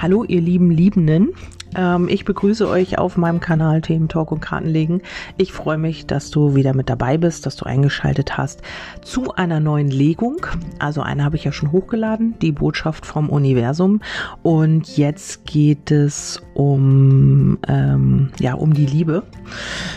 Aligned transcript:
Hallo 0.00 0.24
ihr 0.24 0.40
lieben 0.40 0.70
Liebenden. 0.70 1.34
Ähm, 1.76 2.08
ich 2.08 2.24
begrüße 2.24 2.66
euch 2.66 2.96
auf 2.96 3.18
meinem 3.18 3.38
Kanal 3.38 3.82
Themen 3.82 4.08
Talk 4.08 4.32
und 4.32 4.40
Kartenlegen. 4.40 5.02
Ich 5.36 5.52
freue 5.52 5.76
mich, 5.76 6.06
dass 6.06 6.30
du 6.30 6.54
wieder 6.54 6.74
mit 6.74 6.88
dabei 6.88 7.18
bist, 7.18 7.44
dass 7.44 7.54
du 7.56 7.66
eingeschaltet 7.66 8.38
hast 8.38 8.62
zu 9.02 9.34
einer 9.34 9.60
neuen 9.60 9.88
Legung. 9.88 10.46
Also 10.78 11.02
eine 11.02 11.22
habe 11.22 11.36
ich 11.36 11.44
ja 11.44 11.52
schon 11.52 11.70
hochgeladen, 11.70 12.34
die 12.40 12.52
Botschaft 12.52 13.04
vom 13.04 13.28
Universum. 13.28 14.00
Und 14.42 14.96
jetzt 14.96 15.44
geht 15.44 15.90
es 15.90 16.40
um, 16.54 17.58
ähm, 17.68 18.30
ja, 18.40 18.54
um 18.54 18.72
die 18.72 18.86
Liebe. 18.86 19.24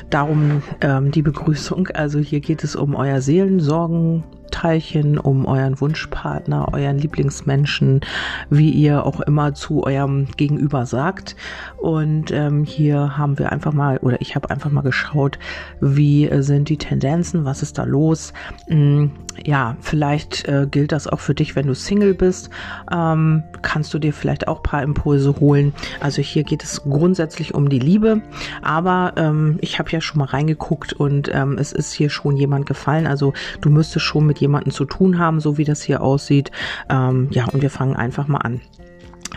Darum 0.10 0.64
ähm, 0.82 1.12
die 1.12 1.22
Begrüßung. 1.22 1.88
Also 1.94 2.20
hier 2.20 2.42
geht 2.42 2.66
es 2.66 2.76
um 2.76 2.94
euer 2.94 3.22
Seelensorgen. 3.22 4.26
Teilchen, 4.54 5.18
um 5.18 5.46
euren 5.46 5.82
Wunschpartner, 5.82 6.70
euren 6.74 7.00
Lieblingsmenschen, 7.00 8.02
wie 8.50 8.70
ihr 8.70 9.06
auch 9.06 9.20
immer 9.20 9.56
zu 9.56 9.84
eurem 9.84 10.28
Gegenüber 10.38 10.86
sagt. 10.86 11.36
Und 11.78 12.32
ähm, 12.32 12.64
hier 12.64 13.18
haben 13.18 13.40
wir 13.40 13.52
einfach 13.52 13.74
mal, 13.74 13.98
oder 13.98 14.22
ich 14.22 14.36
habe 14.36 14.52
einfach 14.52 14.70
mal 14.70 14.82
geschaut, 14.82 15.40
wie 15.82 16.30
sind 16.42 16.70
die 16.70 16.78
Tendenzen, 16.78 17.46
was 17.46 17.64
ist 17.64 17.80
da 17.80 17.84
los. 17.84 18.32
Hm, 18.68 19.12
ja, 19.44 19.76
vielleicht 19.82 20.48
äh, 20.48 20.68
gilt 20.70 20.92
das 20.92 21.08
auch 21.08 21.20
für 21.20 21.34
dich, 21.34 21.56
wenn 21.56 21.68
du 21.68 21.74
Single 21.74 22.14
bist. 22.14 22.52
Ähm, 22.92 23.44
kannst 23.64 23.94
du 23.94 24.00
dir 24.00 24.14
vielleicht 24.14 24.48
auch 24.48 24.62
paar 24.62 24.84
Impulse 24.84 25.40
holen. 25.40 25.74
Also 26.00 26.22
hier 26.22 26.44
geht 26.44 26.64
es 26.64 26.84
grundsätzlich 26.84 27.54
um 27.54 27.70
die 27.70 27.80
Liebe, 27.80 28.22
aber 28.62 29.14
ähm, 29.18 29.58
ich 29.62 29.80
habe 29.80 29.90
ja 29.90 30.02
schon 30.02 30.20
mal 30.20 30.26
reingeguckt 30.26 30.94
und 30.94 31.30
ähm, 31.34 31.58
es 31.58 31.72
ist 31.72 31.92
hier 31.94 32.10
schon 32.10 32.38
jemand 32.38 32.66
gefallen. 32.66 33.08
Also 33.08 33.34
du 33.62 33.70
müsstest 33.70 34.06
schon 34.06 34.26
mit 34.26 34.40
jemanden 34.44 34.72
zu 34.72 34.86
tun 34.86 35.18
haben, 35.18 35.40
so 35.40 35.58
wie 35.58 35.64
das 35.64 35.82
hier 35.82 36.02
aussieht. 36.02 36.52
Ähm, 36.90 37.30
ja, 37.32 37.46
und 37.46 37.62
wir 37.62 37.70
fangen 37.70 37.96
einfach 37.96 38.28
mal 38.28 38.40
an. 38.40 38.62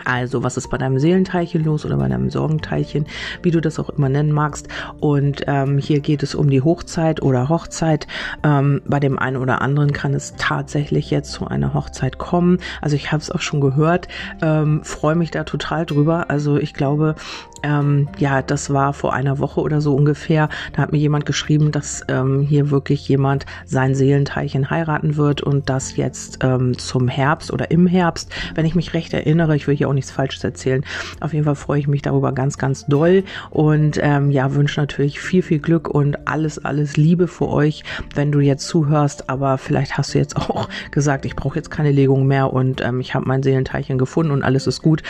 Also, 0.07 0.41
was 0.41 0.55
ist 0.55 0.69
bei 0.69 0.77
deinem 0.77 0.99
Seelenteilchen 0.99 1.65
los 1.65 1.85
oder 1.85 1.97
bei 1.97 2.07
deinem 2.07 2.29
Sorgenteilchen, 2.29 3.05
wie 3.43 3.51
du 3.51 3.59
das 3.59 3.77
auch 3.77 3.89
immer 3.89 4.07
nennen 4.07 4.31
magst. 4.31 4.69
Und 5.01 5.43
ähm, 5.47 5.79
hier 5.79 5.99
geht 5.99 6.23
es 6.23 6.33
um 6.33 6.49
die 6.49 6.61
Hochzeit 6.61 7.21
oder 7.21 7.49
Hochzeit. 7.49 8.07
Ähm, 8.41 8.81
bei 8.85 9.01
dem 9.01 9.19
einen 9.19 9.35
oder 9.35 9.61
anderen 9.61 9.91
kann 9.91 10.13
es 10.13 10.33
tatsächlich 10.37 11.11
jetzt 11.11 11.33
zu 11.33 11.45
einer 11.47 11.73
Hochzeit 11.73 12.17
kommen. 12.19 12.59
Also 12.81 12.95
ich 12.95 13.11
habe 13.11 13.21
es 13.21 13.29
auch 13.29 13.41
schon 13.41 13.59
gehört, 13.59 14.07
ähm, 14.41 14.81
freue 14.85 15.15
mich 15.15 15.31
da 15.31 15.43
total 15.43 15.85
drüber. 15.85 16.29
Also 16.29 16.55
ich 16.55 16.73
glaube, 16.73 17.15
ähm, 17.63 18.07
ja, 18.17 18.41
das 18.41 18.71
war 18.71 18.93
vor 18.93 19.13
einer 19.13 19.39
Woche 19.39 19.59
oder 19.59 19.81
so 19.81 19.93
ungefähr. 19.93 20.47
Da 20.73 20.83
hat 20.83 20.91
mir 20.93 20.99
jemand 20.99 21.25
geschrieben, 21.25 21.71
dass 21.71 22.03
ähm, 22.07 22.41
hier 22.41 22.69
wirklich 22.69 23.07
jemand 23.09 23.45
sein 23.65 23.93
Seelenteilchen 23.93 24.69
heiraten 24.69 25.17
wird 25.17 25.41
und 25.41 25.69
das 25.69 25.97
jetzt 25.97 26.39
ähm, 26.43 26.77
zum 26.77 27.09
Herbst 27.09 27.51
oder 27.51 27.71
im 27.71 27.87
Herbst, 27.87 28.31
wenn 28.55 28.65
ich 28.65 28.75
mich 28.75 28.93
recht 28.93 29.13
erinnere. 29.13 29.55
Ich 29.55 29.67
will 29.67 29.75
hier 29.75 29.89
auch 29.89 29.96
nichts 29.97 30.11
Falsches 30.11 30.43
erzählen. 30.43 30.83
Auf 31.19 31.33
jeden 31.33 31.45
Fall 31.45 31.55
freue 31.55 31.79
ich 31.79 31.87
mich 31.87 32.01
darüber 32.01 32.31
ganz, 32.31 32.57
ganz 32.57 32.85
doll 32.85 33.23
und 33.49 33.99
ähm, 34.01 34.31
ja, 34.31 34.53
wünsche 34.53 34.79
natürlich 34.79 35.19
viel, 35.19 35.41
viel 35.41 35.59
Glück 35.59 35.89
und 35.89 36.27
alles, 36.27 36.63
alles 36.63 36.97
Liebe 36.97 37.27
für 37.27 37.49
euch, 37.49 37.83
wenn 38.15 38.31
du 38.31 38.39
jetzt 38.39 38.67
zuhörst. 38.67 39.29
Aber 39.29 39.57
vielleicht 39.57 39.97
hast 39.97 40.13
du 40.13 40.19
jetzt 40.19 40.37
auch 40.37 40.69
gesagt, 40.91 41.25
ich 41.25 41.35
brauche 41.35 41.57
jetzt 41.57 41.69
keine 41.69 41.91
Legung 41.91 42.27
mehr 42.27 42.53
und 42.53 42.81
ähm, 42.81 42.99
ich 42.99 43.13
habe 43.13 43.27
mein 43.27 43.43
Seelenteilchen 43.43 43.97
gefunden 43.97 44.31
und 44.31 44.43
alles 44.43 44.67
ist 44.67 44.81
gut. 44.81 45.03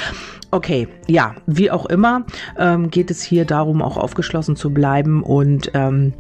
Okay, 0.50 0.88
ja, 1.08 1.36
wie 1.46 1.70
auch 1.72 1.86
immer 1.86 2.26
ähm, 2.58 2.90
geht 2.90 3.12
es 3.12 3.22
hier 3.22 3.46
darum, 3.46 3.82
auch 3.82 3.98
aufgeschlossen 3.98 4.56
zu 4.56 4.74
bleiben 4.74 5.22
und 5.22 5.72
ähm, 5.74 6.14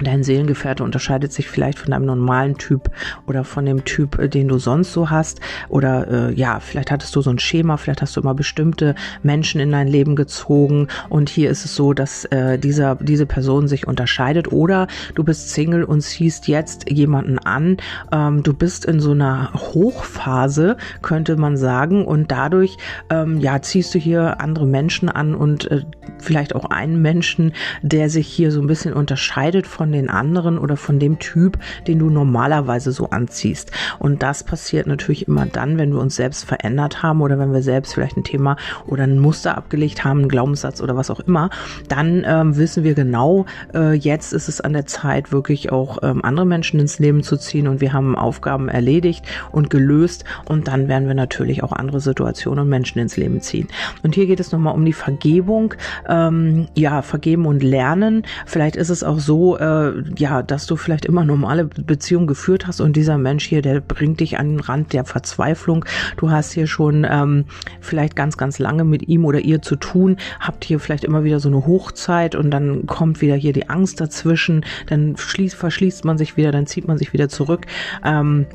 Dein 0.00 0.22
Seelengefährte 0.22 0.84
unterscheidet 0.84 1.32
sich 1.32 1.48
vielleicht 1.48 1.78
von 1.78 1.90
deinem 1.90 2.06
normalen 2.06 2.56
Typ 2.56 2.90
oder 3.26 3.44
von 3.44 3.66
dem 3.66 3.84
Typ, 3.84 4.18
äh, 4.18 4.28
den 4.28 4.48
du 4.48 4.58
sonst 4.58 4.92
so 4.92 5.10
hast. 5.10 5.40
Oder 5.68 6.28
äh, 6.28 6.34
ja, 6.34 6.60
vielleicht 6.60 6.90
hattest 6.90 7.14
du 7.16 7.20
so 7.20 7.30
ein 7.30 7.38
Schema, 7.38 7.76
vielleicht 7.76 8.02
hast 8.02 8.16
du 8.16 8.20
immer 8.20 8.34
bestimmte 8.34 8.94
Menschen 9.22 9.60
in 9.60 9.72
dein 9.72 9.88
Leben 9.88 10.16
gezogen 10.16 10.88
und 11.08 11.28
hier 11.28 11.50
ist 11.50 11.64
es 11.64 11.74
so, 11.74 11.92
dass 11.92 12.24
äh, 12.26 12.58
dieser, 12.58 12.96
diese 12.96 13.26
Person 13.26 13.68
sich 13.68 13.86
unterscheidet. 13.86 14.52
Oder 14.52 14.86
du 15.14 15.24
bist 15.24 15.50
Single 15.50 15.84
und 15.84 16.00
ziehst 16.00 16.48
jetzt 16.48 16.90
jemanden 16.90 17.38
an. 17.38 17.78
Ähm, 18.12 18.42
du 18.42 18.54
bist 18.54 18.84
in 18.84 19.00
so 19.00 19.12
einer 19.12 19.52
Hochphase, 19.54 20.76
könnte 21.02 21.36
man 21.36 21.56
sagen, 21.56 22.04
und 22.04 22.30
dadurch 22.30 22.76
ähm, 23.10 23.38
ja 23.40 23.60
ziehst 23.62 23.94
du 23.94 23.98
hier 23.98 24.40
andere 24.40 24.66
Menschen 24.66 25.08
an 25.08 25.34
und 25.34 25.70
äh, 25.70 25.82
vielleicht 26.18 26.54
auch 26.54 26.66
einen 26.66 27.02
Menschen, 27.02 27.52
der 27.82 28.10
sich 28.10 28.28
hier 28.28 28.52
so 28.52 28.60
ein 28.60 28.66
bisschen 28.66 28.92
unterscheidet 28.92 29.66
von 29.66 29.87
von 29.88 29.92
den 29.94 30.10
anderen 30.10 30.58
oder 30.58 30.76
von 30.76 30.98
dem 30.98 31.18
Typ, 31.18 31.58
den 31.86 31.98
du 31.98 32.10
normalerweise 32.10 32.92
so 32.92 33.08
anziehst. 33.08 33.72
Und 33.98 34.22
das 34.22 34.44
passiert 34.44 34.86
natürlich 34.86 35.26
immer 35.26 35.46
dann, 35.46 35.78
wenn 35.78 35.92
wir 35.92 36.00
uns 36.00 36.14
selbst 36.14 36.44
verändert 36.44 37.02
haben 37.02 37.22
oder 37.22 37.38
wenn 37.38 37.54
wir 37.54 37.62
selbst 37.62 37.94
vielleicht 37.94 38.18
ein 38.18 38.24
Thema 38.24 38.58
oder 38.86 39.04
ein 39.04 39.18
Muster 39.18 39.56
abgelegt 39.56 40.04
haben, 40.04 40.18
einen 40.20 40.28
Glaubenssatz 40.28 40.82
oder 40.82 40.94
was 40.94 41.10
auch 41.10 41.20
immer, 41.20 41.48
dann 41.88 42.22
ähm, 42.26 42.58
wissen 42.58 42.84
wir 42.84 42.92
genau, 42.92 43.46
äh, 43.72 43.94
jetzt 43.94 44.34
ist 44.34 44.50
es 44.50 44.60
an 44.60 44.74
der 44.74 44.84
Zeit, 44.84 45.32
wirklich 45.32 45.72
auch 45.72 46.02
ähm, 46.02 46.22
andere 46.22 46.44
Menschen 46.44 46.78
ins 46.80 46.98
Leben 46.98 47.22
zu 47.22 47.38
ziehen 47.38 47.66
und 47.66 47.80
wir 47.80 47.94
haben 47.94 48.14
Aufgaben 48.14 48.68
erledigt 48.68 49.24
und 49.52 49.70
gelöst 49.70 50.26
und 50.44 50.68
dann 50.68 50.88
werden 50.88 51.08
wir 51.08 51.14
natürlich 51.14 51.62
auch 51.62 51.72
andere 51.72 52.00
Situationen 52.00 52.64
und 52.64 52.68
Menschen 52.68 52.98
ins 52.98 53.16
Leben 53.16 53.40
ziehen. 53.40 53.68
Und 54.02 54.14
hier 54.14 54.26
geht 54.26 54.38
es 54.38 54.52
nochmal 54.52 54.74
um 54.74 54.84
die 54.84 54.92
Vergebung, 54.92 55.72
ähm, 56.06 56.66
ja, 56.74 57.00
vergeben 57.00 57.46
und 57.46 57.62
lernen. 57.62 58.24
Vielleicht 58.44 58.76
ist 58.76 58.90
es 58.90 59.02
auch 59.02 59.18
so, 59.18 59.56
äh, 59.56 59.77
ja, 60.16 60.42
dass 60.42 60.66
du 60.66 60.76
vielleicht 60.76 61.04
immer 61.04 61.24
normale 61.24 61.64
Beziehungen 61.64 62.26
geführt 62.26 62.66
hast 62.66 62.80
und 62.80 62.96
dieser 62.96 63.18
Mensch 63.18 63.44
hier, 63.44 63.62
der 63.62 63.80
bringt 63.80 64.20
dich 64.20 64.38
an 64.38 64.48
den 64.48 64.60
Rand 64.60 64.92
der 64.92 65.04
Verzweiflung. 65.04 65.84
Du 66.16 66.30
hast 66.30 66.52
hier 66.52 66.66
schon 66.66 67.06
ähm, 67.08 67.44
vielleicht 67.80 68.16
ganz, 68.16 68.36
ganz 68.36 68.58
lange 68.58 68.84
mit 68.84 69.08
ihm 69.08 69.24
oder 69.24 69.40
ihr 69.40 69.62
zu 69.62 69.76
tun, 69.76 70.16
habt 70.40 70.64
hier 70.64 70.80
vielleicht 70.80 71.04
immer 71.04 71.24
wieder 71.24 71.40
so 71.40 71.48
eine 71.48 71.66
Hochzeit 71.66 72.34
und 72.34 72.50
dann 72.50 72.86
kommt 72.86 73.20
wieder 73.20 73.34
hier 73.34 73.52
die 73.52 73.68
Angst 73.68 74.00
dazwischen, 74.00 74.64
dann 74.86 75.16
schließt, 75.16 75.56
verschließt 75.56 76.04
man 76.04 76.18
sich 76.18 76.36
wieder, 76.36 76.52
dann 76.52 76.66
zieht 76.66 76.88
man 76.88 76.98
sich 76.98 77.12
wieder 77.12 77.28
zurück. 77.28 77.66
Ähm, 78.04 78.46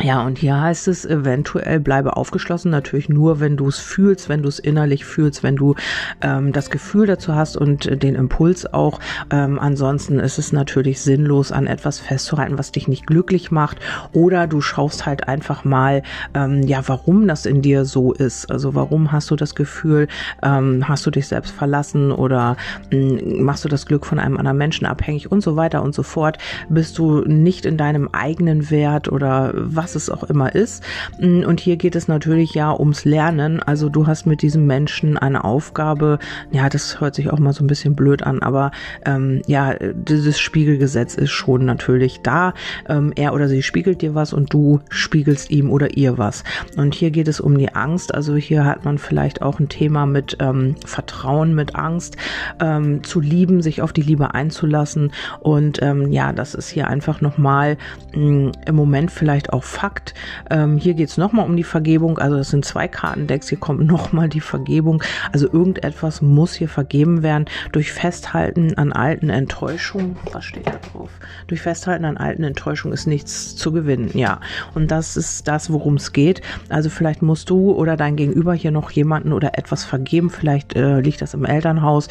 ja, 0.00 0.24
und 0.24 0.38
hier 0.38 0.60
heißt 0.60 0.86
es 0.86 1.04
eventuell 1.04 1.80
bleibe 1.80 2.16
aufgeschlossen, 2.16 2.70
natürlich 2.70 3.08
nur, 3.08 3.40
wenn 3.40 3.56
du 3.56 3.66
es 3.66 3.78
fühlst, 3.78 4.28
wenn 4.28 4.42
du 4.42 4.48
es 4.48 4.60
innerlich 4.60 5.04
fühlst, 5.04 5.42
wenn 5.42 5.56
du 5.56 5.74
ähm, 6.20 6.52
das 6.52 6.70
Gefühl 6.70 7.06
dazu 7.06 7.34
hast 7.34 7.56
und 7.56 7.86
äh, 7.86 7.96
den 7.96 8.14
Impuls 8.14 8.72
auch. 8.72 9.00
Ähm, 9.30 9.58
ansonsten 9.58 10.20
ist 10.20 10.38
es 10.38 10.52
natürlich 10.52 11.00
sinnlos, 11.00 11.50
an 11.50 11.66
etwas 11.66 11.98
festzuhalten, 11.98 12.58
was 12.58 12.70
dich 12.70 12.86
nicht 12.86 13.08
glücklich 13.08 13.50
macht. 13.50 13.78
Oder 14.12 14.46
du 14.46 14.60
schaust 14.60 15.04
halt 15.04 15.26
einfach 15.26 15.64
mal, 15.64 16.02
ähm, 16.32 16.62
ja, 16.62 16.80
warum 16.86 17.26
das 17.26 17.44
in 17.44 17.60
dir 17.60 17.84
so 17.84 18.12
ist. 18.12 18.52
Also 18.52 18.76
warum 18.76 19.10
hast 19.10 19.32
du 19.32 19.36
das 19.36 19.56
Gefühl, 19.56 20.06
ähm, 20.44 20.86
hast 20.86 21.06
du 21.06 21.10
dich 21.10 21.26
selbst 21.26 21.50
verlassen 21.50 22.12
oder 22.12 22.56
mh, 22.92 23.20
hm, 23.20 23.42
machst 23.42 23.64
du 23.64 23.68
das 23.68 23.86
Glück 23.86 24.06
von 24.06 24.20
einem 24.20 24.36
anderen 24.36 24.58
Menschen 24.58 24.86
abhängig 24.86 25.32
und 25.32 25.40
so 25.40 25.56
weiter 25.56 25.82
und 25.82 25.92
so 25.92 26.04
fort. 26.04 26.38
Bist 26.68 26.98
du 26.98 27.22
nicht 27.22 27.66
in 27.66 27.76
deinem 27.76 28.08
eigenen 28.12 28.70
Wert 28.70 29.10
oder 29.10 29.52
was 29.54 29.87
was 29.88 29.94
es 29.94 30.10
auch 30.10 30.24
immer 30.24 30.54
ist. 30.54 30.82
Mm, 31.18 31.44
und 31.44 31.60
hier 31.60 31.76
geht 31.76 31.96
es 31.96 32.08
natürlich 32.08 32.52
ja 32.54 32.78
ums 32.78 33.04
Lernen. 33.04 33.62
Also 33.62 33.88
du 33.88 34.06
hast 34.06 34.26
mit 34.26 34.42
diesem 34.42 34.66
Menschen 34.66 35.16
eine 35.16 35.44
Aufgabe. 35.44 36.18
Ja, 36.50 36.68
das 36.68 37.00
hört 37.00 37.14
sich 37.14 37.30
auch 37.30 37.38
mal 37.38 37.52
so 37.52 37.64
ein 37.64 37.68
bisschen 37.68 37.96
blöd 37.96 38.22
an, 38.22 38.42
aber 38.42 38.70
ähm, 39.06 39.40
ja, 39.46 39.74
dieses 39.94 40.38
Spiegelgesetz 40.38 41.14
ist 41.14 41.30
schon 41.30 41.64
natürlich 41.64 42.20
da. 42.22 42.52
Ähm, 42.88 43.12
er 43.16 43.32
oder 43.32 43.48
sie 43.48 43.62
spiegelt 43.62 44.02
dir 44.02 44.14
was 44.14 44.32
und 44.32 44.52
du 44.52 44.80
spiegelst 44.90 45.50
ihm 45.50 45.70
oder 45.70 45.96
ihr 45.96 46.18
was. 46.18 46.44
Und 46.76 46.94
hier 46.94 47.10
geht 47.10 47.28
es 47.28 47.40
um 47.40 47.56
die 47.56 47.74
Angst. 47.74 48.14
Also 48.14 48.36
hier 48.36 48.64
hat 48.66 48.84
man 48.84 48.98
vielleicht 48.98 49.40
auch 49.40 49.58
ein 49.58 49.70
Thema 49.70 50.04
mit 50.04 50.36
ähm, 50.40 50.74
Vertrauen, 50.84 51.54
mit 51.54 51.76
Angst, 51.76 52.16
ähm, 52.60 53.02
zu 53.04 53.20
lieben, 53.20 53.62
sich 53.62 53.80
auf 53.80 53.94
die 53.94 54.02
Liebe 54.02 54.34
einzulassen. 54.34 55.12
Und 55.40 55.80
ähm, 55.80 56.12
ja, 56.12 56.34
das 56.34 56.54
ist 56.54 56.68
hier 56.68 56.88
einfach 56.88 57.22
nochmal 57.22 57.78
mm, 58.14 58.50
im 58.66 58.74
Moment 58.74 59.10
vielleicht 59.10 59.52
auch 59.52 59.64
Fakt. 59.78 60.12
Ähm, 60.50 60.76
hier 60.76 60.94
geht 60.94 61.08
es 61.08 61.18
nochmal 61.18 61.46
um 61.46 61.56
die 61.56 61.62
Vergebung. 61.62 62.18
Also 62.18 62.36
es 62.36 62.50
sind 62.50 62.64
zwei 62.64 62.88
Kartendecks. 62.88 63.48
Hier 63.48 63.58
kommt 63.58 63.86
nochmal 63.86 64.28
die 64.28 64.40
Vergebung. 64.40 65.04
Also 65.32 65.46
irgendetwas 65.52 66.20
muss 66.20 66.54
hier 66.54 66.68
vergeben 66.68 67.22
werden 67.22 67.44
durch 67.70 67.92
Festhalten 67.92 68.74
an 68.76 68.92
alten 68.92 69.30
Enttäuschungen. 69.30 70.16
Was 70.32 70.46
steht 70.46 70.66
da 70.66 70.80
drauf? 70.92 71.10
Durch 71.46 71.60
Festhalten 71.60 72.06
an 72.06 72.16
alten 72.16 72.42
Enttäuschungen 72.42 72.92
ist 72.92 73.06
nichts 73.06 73.54
zu 73.54 73.70
gewinnen. 73.70 74.10
Ja, 74.14 74.40
und 74.74 74.90
das 74.90 75.16
ist 75.16 75.46
das, 75.46 75.72
worum 75.72 75.94
es 75.94 76.12
geht. 76.12 76.42
Also 76.70 76.90
vielleicht 76.90 77.22
musst 77.22 77.48
du 77.48 77.70
oder 77.70 77.96
dein 77.96 78.16
Gegenüber 78.16 78.54
hier 78.54 78.72
noch 78.72 78.90
jemanden 78.90 79.32
oder 79.32 79.56
etwas 79.56 79.84
vergeben. 79.84 80.28
Vielleicht 80.28 80.74
äh, 80.74 80.98
liegt 80.98 81.22
das 81.22 81.34
im 81.34 81.44
Elternhaus. 81.44 82.08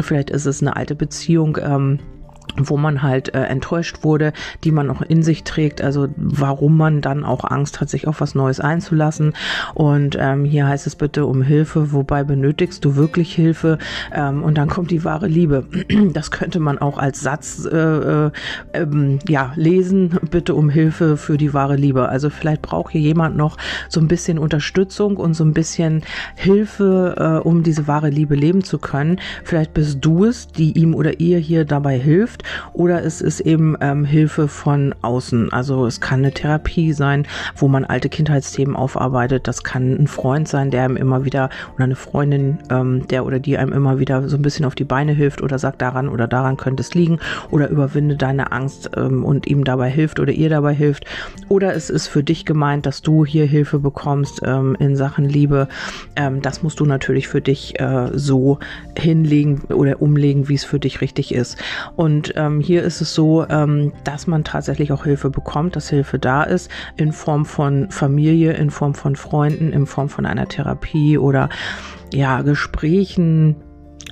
Vielleicht 0.00 0.30
ist 0.30 0.46
es 0.46 0.62
eine 0.62 0.76
alte 0.76 0.94
Beziehung. 0.94 1.58
Ähm, 1.60 1.98
wo 2.56 2.76
man 2.76 3.02
halt 3.02 3.34
äh, 3.34 3.44
enttäuscht 3.44 3.98
wurde, 4.02 4.32
die 4.64 4.72
man 4.72 4.90
auch 4.90 5.02
in 5.02 5.22
sich 5.22 5.44
trägt, 5.44 5.82
also 5.82 6.08
warum 6.16 6.76
man 6.76 7.00
dann 7.00 7.24
auch 7.24 7.44
Angst 7.44 7.80
hat, 7.80 7.88
sich 7.88 8.06
auf 8.06 8.20
was 8.20 8.34
Neues 8.34 8.60
einzulassen. 8.60 9.34
Und 9.74 10.16
ähm, 10.18 10.44
hier 10.44 10.66
heißt 10.66 10.86
es 10.86 10.96
bitte 10.96 11.26
um 11.26 11.42
Hilfe, 11.42 11.92
wobei 11.92 12.24
benötigst 12.24 12.84
du 12.84 12.96
wirklich 12.96 13.34
Hilfe? 13.34 13.78
Ähm, 14.12 14.42
und 14.42 14.58
dann 14.58 14.68
kommt 14.68 14.90
die 14.90 15.04
wahre 15.04 15.28
Liebe. 15.28 15.66
Das 16.12 16.30
könnte 16.30 16.58
man 16.58 16.78
auch 16.78 16.96
als 16.96 17.20
Satz 17.20 17.66
äh, 17.70 17.76
äh, 17.76 18.30
ähm, 18.72 19.18
ja 19.28 19.52
lesen, 19.56 20.18
bitte 20.30 20.54
um 20.54 20.70
Hilfe 20.70 21.16
für 21.16 21.36
die 21.36 21.52
wahre 21.52 21.76
Liebe. 21.76 22.08
Also 22.08 22.30
vielleicht 22.30 22.62
braucht 22.62 22.92
hier 22.92 23.00
jemand 23.00 23.36
noch 23.36 23.56
so 23.88 24.00
ein 24.00 24.08
bisschen 24.08 24.38
Unterstützung 24.38 25.16
und 25.16 25.34
so 25.34 25.44
ein 25.44 25.52
bisschen 25.52 26.02
Hilfe, 26.34 27.42
äh, 27.44 27.46
um 27.46 27.62
diese 27.62 27.86
wahre 27.86 28.10
Liebe 28.10 28.34
leben 28.34 28.64
zu 28.64 28.78
können. 28.78 29.20
Vielleicht 29.44 29.74
bist 29.74 29.98
du 30.00 30.24
es, 30.24 30.48
die 30.48 30.78
ihm 30.78 30.94
oder 30.94 31.20
ihr 31.20 31.38
hier 31.38 31.64
dabei 31.64 31.98
hilft 31.98 32.37
oder 32.72 33.04
es 33.04 33.20
ist 33.20 33.40
eben 33.40 33.76
ähm, 33.80 34.04
Hilfe 34.04 34.48
von 34.48 34.94
außen. 35.02 35.52
Also 35.52 35.86
es 35.86 36.00
kann 36.00 36.20
eine 36.20 36.32
Therapie 36.32 36.92
sein, 36.92 37.26
wo 37.56 37.68
man 37.68 37.84
alte 37.84 38.08
Kindheitsthemen 38.08 38.76
aufarbeitet. 38.76 39.48
Das 39.48 39.64
kann 39.64 39.92
ein 39.92 40.06
Freund 40.06 40.48
sein, 40.48 40.70
der 40.70 40.84
einem 40.84 40.96
immer 40.96 41.24
wieder 41.24 41.50
oder 41.74 41.84
eine 41.84 41.96
Freundin, 41.96 42.58
ähm, 42.70 43.06
der 43.08 43.24
oder 43.24 43.38
die 43.38 43.58
einem 43.58 43.72
immer 43.72 43.98
wieder 43.98 44.28
so 44.28 44.36
ein 44.36 44.42
bisschen 44.42 44.64
auf 44.64 44.74
die 44.74 44.84
Beine 44.84 45.12
hilft 45.12 45.42
oder 45.42 45.58
sagt, 45.58 45.82
daran 45.82 46.08
oder 46.08 46.26
daran 46.26 46.56
könnte 46.56 46.82
es 46.82 46.94
liegen 46.94 47.18
oder 47.50 47.68
überwinde 47.68 48.16
deine 48.16 48.52
Angst 48.52 48.90
ähm, 48.96 49.24
und 49.24 49.46
ihm 49.46 49.64
dabei 49.64 49.90
hilft 49.90 50.20
oder 50.20 50.32
ihr 50.32 50.48
dabei 50.48 50.74
hilft. 50.74 51.04
Oder 51.48 51.74
es 51.74 51.90
ist 51.90 52.08
für 52.08 52.22
dich 52.22 52.44
gemeint, 52.44 52.86
dass 52.86 53.02
du 53.02 53.24
hier 53.24 53.46
Hilfe 53.46 53.78
bekommst 53.78 54.40
ähm, 54.44 54.76
in 54.78 54.96
Sachen 54.96 55.24
Liebe. 55.24 55.68
Ähm, 56.16 56.42
das 56.42 56.62
musst 56.62 56.80
du 56.80 56.86
natürlich 56.86 57.28
für 57.28 57.40
dich 57.40 57.78
äh, 57.80 58.10
so 58.12 58.58
hinlegen 58.96 59.62
oder 59.68 60.00
umlegen, 60.02 60.48
wie 60.48 60.54
es 60.54 60.64
für 60.64 60.78
dich 60.78 61.00
richtig 61.00 61.34
ist. 61.34 61.58
Und 61.96 62.27
ähm, 62.36 62.60
hier 62.60 62.82
ist 62.82 63.00
es 63.00 63.14
so, 63.14 63.46
ähm, 63.48 63.92
dass 64.04 64.26
man 64.26 64.44
tatsächlich 64.44 64.92
auch 64.92 65.04
Hilfe 65.04 65.30
bekommt, 65.30 65.76
dass 65.76 65.88
Hilfe 65.88 66.18
da 66.18 66.42
ist 66.42 66.70
in 66.96 67.12
Form 67.12 67.44
von 67.44 67.90
Familie, 67.90 68.52
in 68.52 68.70
Form 68.70 68.94
von 68.94 69.16
Freunden, 69.16 69.72
in 69.72 69.86
Form 69.86 70.08
von 70.08 70.26
einer 70.26 70.48
Therapie 70.48 71.18
oder 71.18 71.48
ja, 72.12 72.42
Gesprächen, 72.42 73.56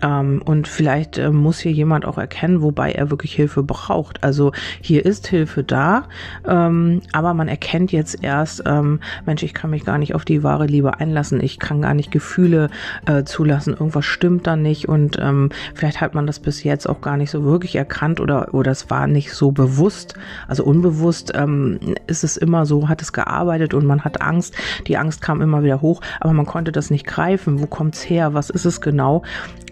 ähm, 0.02 0.42
und 0.44 0.68
vielleicht 0.68 1.18
äh, 1.18 1.30
muss 1.30 1.58
hier 1.58 1.72
jemand 1.72 2.04
auch 2.04 2.18
erkennen, 2.18 2.62
wobei 2.62 2.92
er 2.92 3.10
wirklich 3.10 3.34
Hilfe 3.34 3.62
braucht. 3.62 4.22
Also 4.22 4.52
hier 4.80 5.04
ist 5.04 5.26
Hilfe 5.26 5.64
da, 5.64 6.04
ähm, 6.46 7.02
aber 7.12 7.34
man 7.34 7.48
erkennt 7.48 7.92
jetzt 7.92 8.22
erst, 8.22 8.62
ähm, 8.66 9.00
Mensch, 9.24 9.42
ich 9.42 9.54
kann 9.54 9.70
mich 9.70 9.84
gar 9.84 9.98
nicht 9.98 10.14
auf 10.14 10.24
die 10.24 10.42
wahre 10.42 10.66
Liebe 10.66 10.98
einlassen, 11.00 11.40
ich 11.40 11.58
kann 11.58 11.82
gar 11.82 11.94
nicht 11.94 12.10
Gefühle 12.10 12.68
äh, 13.06 13.24
zulassen, 13.24 13.72
irgendwas 13.72 14.04
stimmt 14.04 14.46
da 14.46 14.56
nicht. 14.56 14.88
Und 14.88 15.18
ähm, 15.20 15.50
vielleicht 15.74 16.00
hat 16.00 16.14
man 16.14 16.26
das 16.26 16.40
bis 16.40 16.62
jetzt 16.62 16.88
auch 16.88 17.00
gar 17.00 17.16
nicht 17.16 17.30
so 17.30 17.44
wirklich 17.44 17.76
erkannt 17.76 18.20
oder, 18.20 18.54
oder 18.54 18.70
es 18.70 18.90
war 18.90 19.06
nicht 19.06 19.32
so 19.32 19.50
bewusst, 19.50 20.14
also 20.48 20.64
unbewusst 20.64 21.32
ähm, 21.34 21.78
ist 22.06 22.24
es 22.24 22.36
immer 22.36 22.66
so, 22.66 22.88
hat 22.88 23.02
es 23.02 23.12
gearbeitet 23.12 23.74
und 23.74 23.86
man 23.86 24.04
hat 24.04 24.20
Angst, 24.20 24.54
die 24.86 24.96
Angst 24.96 25.22
kam 25.22 25.40
immer 25.40 25.62
wieder 25.62 25.80
hoch, 25.80 26.00
aber 26.20 26.32
man 26.32 26.46
konnte 26.46 26.72
das 26.72 26.90
nicht 26.90 27.06
greifen, 27.06 27.60
wo 27.60 27.66
kommt's 27.66 28.08
her, 28.08 28.34
was 28.34 28.50
ist 28.50 28.64
es 28.64 28.80
genau 28.80 29.22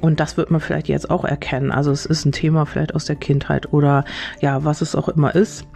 und 0.00 0.20
das 0.20 0.36
wird 0.36 0.50
man 0.50 0.60
vielleicht 0.60 0.88
jetzt 0.88 1.10
auch 1.10 1.24
erkennen. 1.24 1.70
Also 1.70 1.90
es 1.90 2.06
ist 2.06 2.24
ein 2.24 2.32
Thema 2.32 2.66
vielleicht 2.66 2.94
aus 2.94 3.04
der 3.04 3.16
Kindheit 3.16 3.72
oder 3.72 4.04
ja, 4.40 4.64
was 4.64 4.80
es 4.80 4.94
auch 4.94 5.08
immer 5.08 5.34
ist 5.34 5.66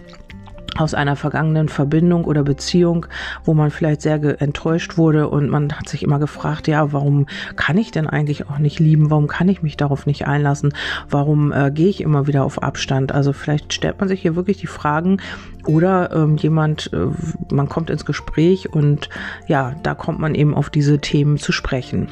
aus 0.79 0.94
einer 0.94 1.17
vergangenen 1.17 1.69
Verbindung 1.69 2.25
oder 2.25 2.43
Beziehung, 2.43 3.06
wo 3.44 3.55
man 3.55 3.70
vielleicht 3.70 4.03
sehr 4.03 4.41
enttäuscht 4.41 4.97
wurde 4.97 5.29
und 5.29 5.49
man 5.49 5.73
hat 5.73 5.88
sich 5.88 6.03
immer 6.03 6.19
gefragt, 6.19 6.69
ja, 6.69 6.93
warum 6.93 7.26
kann 7.56 7.79
ich 7.79 7.91
denn 7.91 8.06
eigentlich 8.06 8.49
auch 8.49 8.59
nicht 8.59 8.79
lieben? 8.79 9.11
Warum 9.11 9.26
kann 9.26 9.49
ich 9.49 9.62
mich 9.62 9.76
darauf 9.76 10.06
nicht 10.06 10.26
einlassen? 10.26 10.73
Warum 11.09 11.53
äh, 11.53 11.70
gehe 11.73 11.88
ich 11.88 12.00
immer 12.00 12.26
wieder 12.26 12.44
auf 12.44 12.62
Abstand? 12.62 13.12
Also 13.12 13.32
vielleicht 13.32 13.73
stellt 13.73 13.99
man 13.99 14.09
sich 14.09 14.23
hier 14.23 14.37
wirklich 14.37 14.59
die 14.59 14.67
Fragen 14.67 15.20
oder 15.67 16.12
ähm, 16.12 16.37
jemand, 16.37 16.93
äh, 16.93 17.06
man 17.53 17.69
kommt 17.69 17.91
ins 17.91 18.05
Gespräch 18.05 18.73
und 18.73 19.09
ja, 19.49 19.75
da 19.82 19.94
kommt 19.94 20.20
man 20.20 20.35
eben 20.35 20.55
auf 20.55 20.70
diese 20.70 21.00
Themen 21.00 21.38
zu 21.38 21.53
sprechen. 21.53 22.09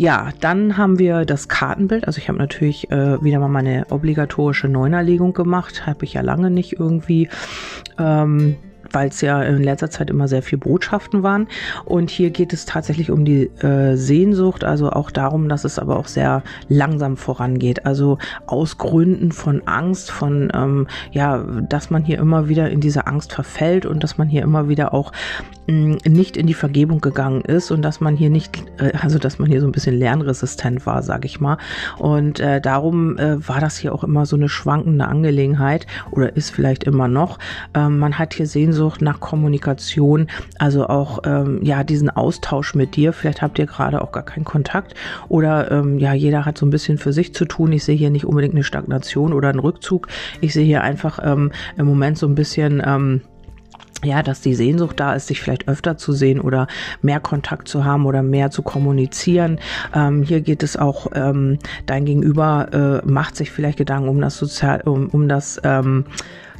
Ja, 0.00 0.30
dann 0.40 0.78
haben 0.78 0.98
wir 0.98 1.26
das 1.26 1.48
Kartenbild. 1.48 2.06
Also 2.06 2.16
ich 2.16 2.30
habe 2.30 2.38
natürlich 2.38 2.90
äh, 2.90 3.22
wieder 3.22 3.38
mal 3.38 3.48
meine 3.48 3.84
obligatorische 3.90 4.66
Neunerlegung 4.66 5.34
gemacht. 5.34 5.86
Habe 5.86 6.06
ich 6.06 6.14
ja 6.14 6.22
lange 6.22 6.50
nicht 6.50 6.80
irgendwie. 6.80 7.28
Ähm, 7.98 8.56
weil 8.92 9.08
es 9.08 9.20
ja 9.20 9.42
in 9.42 9.62
letzter 9.62 9.90
Zeit 9.90 10.10
immer 10.10 10.28
sehr 10.28 10.42
viel 10.42 10.58
Botschaften 10.58 11.22
waren. 11.22 11.48
Und 11.84 12.10
hier 12.10 12.30
geht 12.30 12.52
es 12.52 12.64
tatsächlich 12.64 13.10
um 13.10 13.24
die 13.24 13.44
äh, 13.62 13.96
Sehnsucht, 13.96 14.64
also 14.64 14.90
auch 14.90 15.10
darum, 15.10 15.48
dass 15.48 15.64
es 15.64 15.78
aber 15.78 15.98
auch 15.98 16.06
sehr 16.06 16.42
langsam 16.68 17.16
vorangeht. 17.16 17.86
Also 17.86 18.18
aus 18.46 18.78
Gründen 18.78 19.32
von 19.32 19.62
Angst, 19.66 20.10
von 20.10 20.50
ähm, 20.54 20.86
ja, 21.12 21.44
dass 21.68 21.90
man 21.90 22.04
hier 22.04 22.18
immer 22.18 22.48
wieder 22.48 22.70
in 22.70 22.80
diese 22.80 23.06
Angst 23.06 23.32
verfällt 23.32 23.86
und 23.86 24.02
dass 24.02 24.18
man 24.18 24.28
hier 24.28 24.42
immer 24.42 24.68
wieder 24.68 24.94
auch 24.94 25.12
mh, 25.66 25.98
nicht 26.08 26.36
in 26.36 26.46
die 26.46 26.54
Vergebung 26.54 27.00
gegangen 27.00 27.42
ist 27.42 27.70
und 27.70 27.82
dass 27.82 28.00
man 28.00 28.16
hier 28.16 28.30
nicht, 28.30 28.62
äh, 28.78 28.92
also 29.00 29.18
dass 29.18 29.38
man 29.38 29.48
hier 29.48 29.60
so 29.60 29.66
ein 29.66 29.72
bisschen 29.72 29.98
lernresistent 29.98 30.86
war, 30.86 31.02
sage 31.02 31.26
ich 31.26 31.40
mal. 31.40 31.58
Und 31.98 32.40
äh, 32.40 32.60
darum 32.60 33.18
äh, 33.18 33.46
war 33.46 33.60
das 33.60 33.76
hier 33.76 33.94
auch 33.94 34.04
immer 34.04 34.26
so 34.26 34.36
eine 34.36 34.48
schwankende 34.48 35.06
Angelegenheit 35.06 35.86
oder 36.10 36.36
ist 36.36 36.50
vielleicht 36.50 36.84
immer 36.84 37.08
noch. 37.08 37.38
Ähm, 37.74 37.98
man 37.98 38.18
hat 38.18 38.34
hier 38.34 38.46
Sehnsucht 38.46 38.79
Sehnsucht 38.80 39.02
nach 39.02 39.20
Kommunikation, 39.20 40.28
also 40.58 40.86
auch 40.86 41.20
ähm, 41.24 41.60
ja 41.62 41.84
diesen 41.84 42.08
Austausch 42.08 42.74
mit 42.74 42.96
dir. 42.96 43.12
Vielleicht 43.12 43.42
habt 43.42 43.58
ihr 43.58 43.66
gerade 43.66 44.00
auch 44.00 44.10
gar 44.10 44.24
keinen 44.24 44.44
Kontakt 44.44 44.94
oder 45.28 45.70
ähm, 45.70 45.98
ja 45.98 46.14
jeder 46.14 46.46
hat 46.46 46.56
so 46.56 46.64
ein 46.64 46.70
bisschen 46.70 46.96
für 46.96 47.12
sich 47.12 47.34
zu 47.34 47.44
tun. 47.44 47.72
Ich 47.72 47.84
sehe 47.84 47.96
hier 47.96 48.10
nicht 48.10 48.24
unbedingt 48.24 48.54
eine 48.54 48.64
Stagnation 48.64 49.34
oder 49.34 49.50
einen 49.50 49.58
Rückzug. 49.58 50.08
Ich 50.40 50.54
sehe 50.54 50.64
hier 50.64 50.82
einfach 50.82 51.18
ähm, 51.22 51.52
im 51.76 51.86
Moment 51.86 52.16
so 52.16 52.26
ein 52.26 52.34
bisschen 52.34 52.82
ähm, 52.84 53.20
ja, 54.02 54.22
dass 54.22 54.40
die 54.40 54.54
Sehnsucht 54.54 54.98
da 54.98 55.12
ist, 55.12 55.26
sich 55.26 55.42
vielleicht 55.42 55.68
öfter 55.68 55.98
zu 55.98 56.14
sehen 56.14 56.40
oder 56.40 56.68
mehr 57.02 57.20
Kontakt 57.20 57.68
zu 57.68 57.84
haben 57.84 58.06
oder 58.06 58.22
mehr 58.22 58.50
zu 58.50 58.62
kommunizieren. 58.62 59.60
Ähm, 59.94 60.22
hier 60.22 60.40
geht 60.40 60.62
es 60.62 60.78
auch, 60.78 61.08
ähm, 61.14 61.58
dein 61.84 62.06
Gegenüber 62.06 63.02
äh, 63.04 63.06
macht 63.06 63.36
sich 63.36 63.50
vielleicht 63.50 63.76
Gedanken 63.76 64.08
um 64.08 64.18
das 64.18 64.38
Sozial, 64.38 64.80
um, 64.86 65.08
um 65.08 65.28
das 65.28 65.60
ähm, 65.64 66.06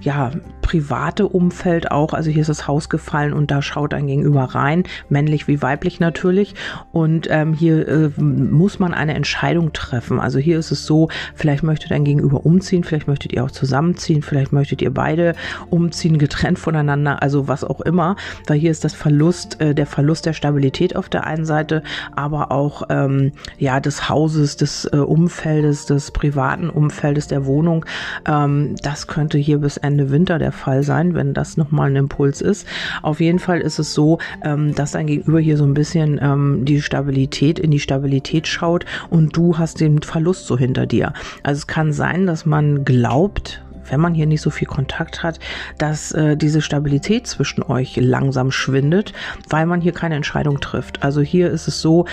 ja, 0.00 0.30
private 0.70 1.26
Umfeld 1.26 1.90
auch. 1.90 2.14
Also 2.14 2.30
hier 2.30 2.42
ist 2.42 2.48
das 2.48 2.68
Haus 2.68 2.88
gefallen 2.88 3.32
und 3.32 3.50
da 3.50 3.60
schaut 3.60 3.92
ein 3.92 4.06
Gegenüber 4.06 4.44
rein, 4.44 4.84
männlich 5.08 5.48
wie 5.48 5.62
weiblich 5.62 6.00
natürlich. 6.00 6.54
Und 6.92 7.26
ähm, 7.28 7.54
hier 7.54 7.88
äh, 7.88 8.10
muss 8.20 8.78
man 8.78 8.94
eine 8.94 9.14
Entscheidung 9.14 9.72
treffen. 9.72 10.20
Also 10.20 10.38
hier 10.38 10.58
ist 10.58 10.70
es 10.70 10.86
so, 10.86 11.08
vielleicht 11.34 11.64
möchte 11.64 11.88
dein 11.88 12.04
Gegenüber 12.04 12.46
umziehen, 12.46 12.84
vielleicht 12.84 13.08
möchtet 13.08 13.32
ihr 13.32 13.44
auch 13.44 13.50
zusammenziehen, 13.50 14.22
vielleicht 14.22 14.52
möchtet 14.52 14.80
ihr 14.80 14.94
beide 14.94 15.34
umziehen, 15.70 16.18
getrennt 16.18 16.58
voneinander, 16.58 17.20
also 17.20 17.48
was 17.48 17.64
auch 17.64 17.80
immer. 17.80 18.14
Weil 18.46 18.58
hier 18.58 18.70
ist 18.70 18.84
das 18.84 18.94
Verlust, 18.94 19.60
äh, 19.60 19.74
der 19.74 19.86
Verlust 19.86 20.24
der 20.24 20.34
Stabilität 20.34 20.94
auf 20.94 21.08
der 21.08 21.26
einen 21.26 21.44
Seite, 21.44 21.82
aber 22.14 22.52
auch 22.52 22.84
ähm, 22.90 23.32
ja 23.58 23.80
des 23.80 24.08
Hauses, 24.08 24.56
des 24.56 24.84
äh, 24.84 24.98
Umfeldes, 24.98 25.86
des 25.86 26.12
privaten 26.12 26.70
Umfeldes 26.70 27.26
der 27.26 27.44
Wohnung. 27.44 27.84
Ähm, 28.26 28.76
das 28.82 29.08
könnte 29.08 29.36
hier 29.36 29.58
bis 29.58 29.76
Ende 29.78 29.89
Ende 29.90 30.10
Winter 30.10 30.38
der 30.38 30.52
Fall 30.52 30.82
sein, 30.82 31.14
wenn 31.14 31.34
das 31.34 31.56
nochmal 31.56 31.90
ein 31.90 31.96
Impuls 31.96 32.40
ist. 32.40 32.66
Auf 33.02 33.20
jeden 33.20 33.40
Fall 33.40 33.60
ist 33.60 33.78
es 33.78 33.92
so, 33.92 34.18
ähm, 34.44 34.74
dass 34.74 34.92
dein 34.92 35.06
Gegenüber 35.06 35.40
hier 35.40 35.56
so 35.56 35.64
ein 35.64 35.74
bisschen 35.74 36.20
ähm, 36.22 36.64
die 36.64 36.80
Stabilität 36.80 37.58
in 37.58 37.70
die 37.70 37.80
Stabilität 37.80 38.46
schaut 38.46 38.84
und 39.10 39.36
du 39.36 39.58
hast 39.58 39.80
den 39.80 40.02
Verlust 40.02 40.46
so 40.46 40.56
hinter 40.56 40.86
dir. 40.86 41.12
Also 41.42 41.58
es 41.58 41.66
kann 41.66 41.92
sein, 41.92 42.26
dass 42.26 42.46
man 42.46 42.84
glaubt, 42.84 43.62
wenn 43.88 44.00
man 44.00 44.14
hier 44.14 44.26
nicht 44.26 44.40
so 44.40 44.50
viel 44.50 44.68
Kontakt 44.68 45.22
hat, 45.22 45.40
dass 45.78 46.12
äh, 46.12 46.36
diese 46.36 46.60
Stabilität 46.60 47.26
zwischen 47.26 47.62
euch 47.62 47.96
langsam 47.96 48.52
schwindet, 48.52 49.12
weil 49.48 49.66
man 49.66 49.80
hier 49.80 49.92
keine 49.92 50.14
Entscheidung 50.14 50.60
trifft. 50.60 51.02
Also 51.02 51.20
hier 51.20 51.50
ist 51.50 51.66
es 51.66 51.80
so, 51.80 52.06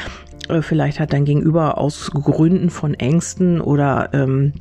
äh, 0.49 0.61
vielleicht 0.61 0.99
hat 0.99 1.13
dein 1.13 1.25
Gegenüber 1.25 1.77
aus 1.77 2.09
Gründen 2.11 2.69
von 2.69 2.93
Ängsten 2.93 3.61
oder 3.61 4.09
ähm, 4.13 4.53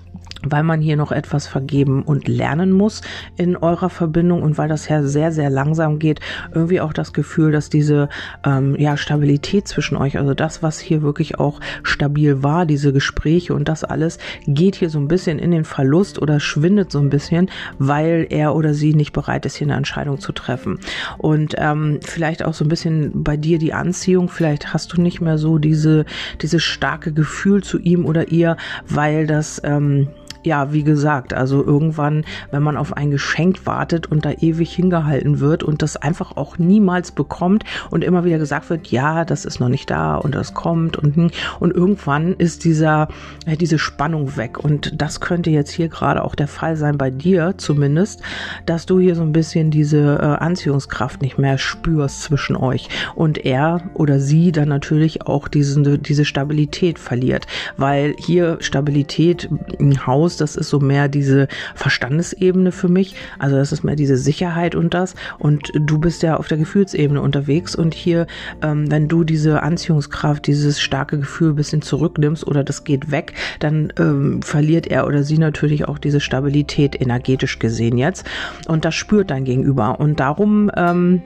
weil 0.42 0.62
man 0.62 0.80
hier 0.80 0.96
noch 0.96 1.12
etwas 1.12 1.46
vergeben 1.46 2.02
und 2.02 2.28
lernen 2.28 2.72
muss 2.72 3.00
in 3.36 3.56
eurer 3.56 3.90
Verbindung 3.90 4.42
und 4.42 4.58
weil 4.58 4.68
das 4.68 4.88
ja 4.88 5.02
sehr, 5.02 5.32
sehr 5.32 5.50
langsam 5.50 5.98
geht, 5.98 6.20
irgendwie 6.54 6.80
auch 6.80 6.92
das 6.92 7.12
Gefühl, 7.12 7.52
dass 7.52 7.70
diese 7.70 8.08
ähm, 8.44 8.76
ja, 8.78 8.96
Stabilität 8.96 9.68
zwischen 9.68 9.96
euch, 9.96 10.18
also 10.18 10.34
das, 10.34 10.62
was 10.62 10.78
hier 10.78 11.02
wirklich 11.02 11.38
auch 11.38 11.60
stabil 11.82 12.42
war, 12.42 12.66
diese 12.66 12.92
Gespräche 12.92 13.54
und 13.54 13.68
das 13.68 13.84
alles, 13.84 14.18
geht 14.46 14.76
hier 14.76 14.90
so 14.90 14.98
ein 14.98 15.08
bisschen 15.08 15.38
in 15.38 15.50
den 15.50 15.64
Verlust 15.64 16.20
oder 16.20 16.40
schwindet 16.40 16.92
so 16.92 16.98
ein 16.98 17.10
bisschen, 17.10 17.50
weil 17.78 18.26
er 18.30 18.54
oder 18.54 18.74
sie 18.74 18.94
nicht 18.94 19.12
bereit 19.12 19.46
ist, 19.46 19.56
hier 19.56 19.66
eine 19.66 19.76
Entscheidung 19.76 20.20
zu 20.20 20.32
treffen. 20.32 20.78
Und 21.18 21.54
ähm, 21.58 22.00
vielleicht 22.02 22.44
auch 22.44 22.54
so 22.54 22.64
ein 22.64 22.68
bisschen 22.68 23.22
bei 23.22 23.36
dir 23.36 23.58
die 23.58 23.72
Anziehung, 23.72 24.28
vielleicht 24.28 24.72
hast 24.72 24.92
du 24.92 25.00
nicht 25.00 25.20
mehr 25.20 25.38
so 25.38 25.58
diese, 25.58 26.04
dieses 26.42 26.62
starke 26.62 27.12
Gefühl 27.12 27.62
zu 27.62 27.78
ihm 27.78 28.04
oder 28.04 28.28
ihr, 28.30 28.56
weil 28.88 29.26
das 29.26 29.60
ähm, 29.64 30.08
ja, 30.46 30.72
wie 30.72 30.84
gesagt, 30.84 31.34
also 31.34 31.62
irgendwann, 31.62 32.24
wenn 32.50 32.62
man 32.62 32.76
auf 32.76 32.96
ein 32.96 33.10
Geschenk 33.10 33.66
wartet 33.66 34.06
und 34.06 34.24
da 34.24 34.30
ewig 34.30 34.72
hingehalten 34.72 35.40
wird 35.40 35.62
und 35.64 35.82
das 35.82 35.96
einfach 35.96 36.36
auch 36.36 36.56
niemals 36.56 37.10
bekommt 37.10 37.64
und 37.90 38.04
immer 38.04 38.24
wieder 38.24 38.38
gesagt 38.38 38.70
wird, 38.70 38.86
ja, 38.86 39.24
das 39.24 39.44
ist 39.44 39.58
noch 39.60 39.68
nicht 39.68 39.90
da 39.90 40.14
und 40.14 40.34
das 40.34 40.54
kommt 40.54 40.96
und, 40.96 41.16
hm, 41.16 41.30
und 41.58 41.74
irgendwann 41.74 42.34
ist 42.34 42.64
dieser, 42.64 43.08
äh, 43.44 43.56
diese 43.56 43.78
Spannung 43.78 44.36
weg. 44.36 44.62
Und 44.62 45.00
das 45.02 45.20
könnte 45.20 45.50
jetzt 45.50 45.70
hier 45.70 45.88
gerade 45.88 46.24
auch 46.24 46.36
der 46.36 46.48
Fall 46.48 46.76
sein 46.76 46.96
bei 46.96 47.10
dir 47.10 47.54
zumindest, 47.56 48.22
dass 48.64 48.86
du 48.86 49.00
hier 49.00 49.16
so 49.16 49.22
ein 49.22 49.32
bisschen 49.32 49.70
diese 49.72 50.18
äh, 50.20 50.44
Anziehungskraft 50.44 51.22
nicht 51.22 51.38
mehr 51.38 51.58
spürst 51.58 52.22
zwischen 52.22 52.54
euch 52.54 52.88
und 53.16 53.44
er 53.44 53.82
oder 53.94 54.20
sie 54.20 54.52
dann 54.52 54.68
natürlich 54.68 55.26
auch 55.26 55.48
diesen, 55.48 56.02
diese 56.02 56.24
Stabilität 56.24 57.00
verliert, 57.00 57.48
weil 57.76 58.14
hier 58.18 58.58
Stabilität 58.60 59.48
im 59.78 60.06
Haus 60.06 60.35
das 60.40 60.56
ist 60.56 60.68
so 60.68 60.80
mehr 60.80 61.08
diese 61.08 61.48
Verstandesebene 61.74 62.72
für 62.72 62.88
mich. 62.88 63.16
Also 63.38 63.56
das 63.56 63.72
ist 63.72 63.84
mehr 63.84 63.96
diese 63.96 64.16
Sicherheit 64.16 64.74
und 64.74 64.94
das. 64.94 65.14
Und 65.38 65.72
du 65.74 65.98
bist 65.98 66.22
ja 66.22 66.36
auf 66.36 66.48
der 66.48 66.58
Gefühlsebene 66.58 67.20
unterwegs 67.20 67.74
und 67.74 67.94
hier, 67.94 68.26
ähm, 68.62 68.90
wenn 68.90 69.08
du 69.08 69.24
diese 69.24 69.62
Anziehungskraft, 69.62 70.46
dieses 70.46 70.80
starke 70.80 71.18
Gefühl 71.18 71.50
ein 71.50 71.56
bisschen 71.56 71.82
zurücknimmst 71.82 72.46
oder 72.46 72.64
das 72.64 72.84
geht 72.84 73.10
weg, 73.10 73.34
dann 73.58 73.92
ähm, 73.98 74.42
verliert 74.42 74.86
er 74.86 75.06
oder 75.06 75.22
sie 75.22 75.38
natürlich 75.38 75.88
auch 75.88 75.98
diese 75.98 76.20
Stabilität 76.20 77.00
energetisch 77.00 77.58
gesehen 77.58 77.98
jetzt. 77.98 78.26
Und 78.68 78.84
das 78.84 78.94
spürt 78.94 79.30
dein 79.30 79.44
Gegenüber. 79.44 80.00
Und 80.00 80.20
darum 80.20 80.70
ähm, 80.76 81.22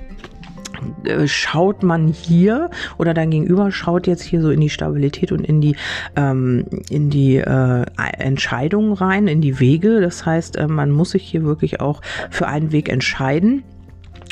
äh, 1.04 1.26
schaut 1.26 1.82
man 1.82 2.08
hier 2.08 2.70
oder 2.98 3.14
dein 3.14 3.30
Gegenüber 3.30 3.70
schaut 3.72 4.06
jetzt 4.06 4.22
hier 4.22 4.40
so 4.40 4.50
in 4.50 4.60
die 4.60 4.70
Stabilität 4.70 5.32
und 5.32 5.44
in 5.44 5.60
die 5.60 5.76
ähm, 6.16 6.64
in 6.88 7.10
die 7.10 7.36
äh, 7.36 7.84
Entscheidungen 8.18 8.92
rein, 8.92 9.28
in 9.28 9.40
die 9.40 9.60
Wege. 9.60 10.00
Das 10.00 10.26
heißt, 10.26 10.56
äh, 10.56 10.66
man 10.66 10.90
muss 10.90 11.10
sich 11.10 11.22
hier 11.24 11.44
wirklich 11.44 11.80
auch 11.80 12.00
für 12.30 12.46
einen 12.46 12.72
Weg 12.72 12.88
entscheiden. 12.88 13.62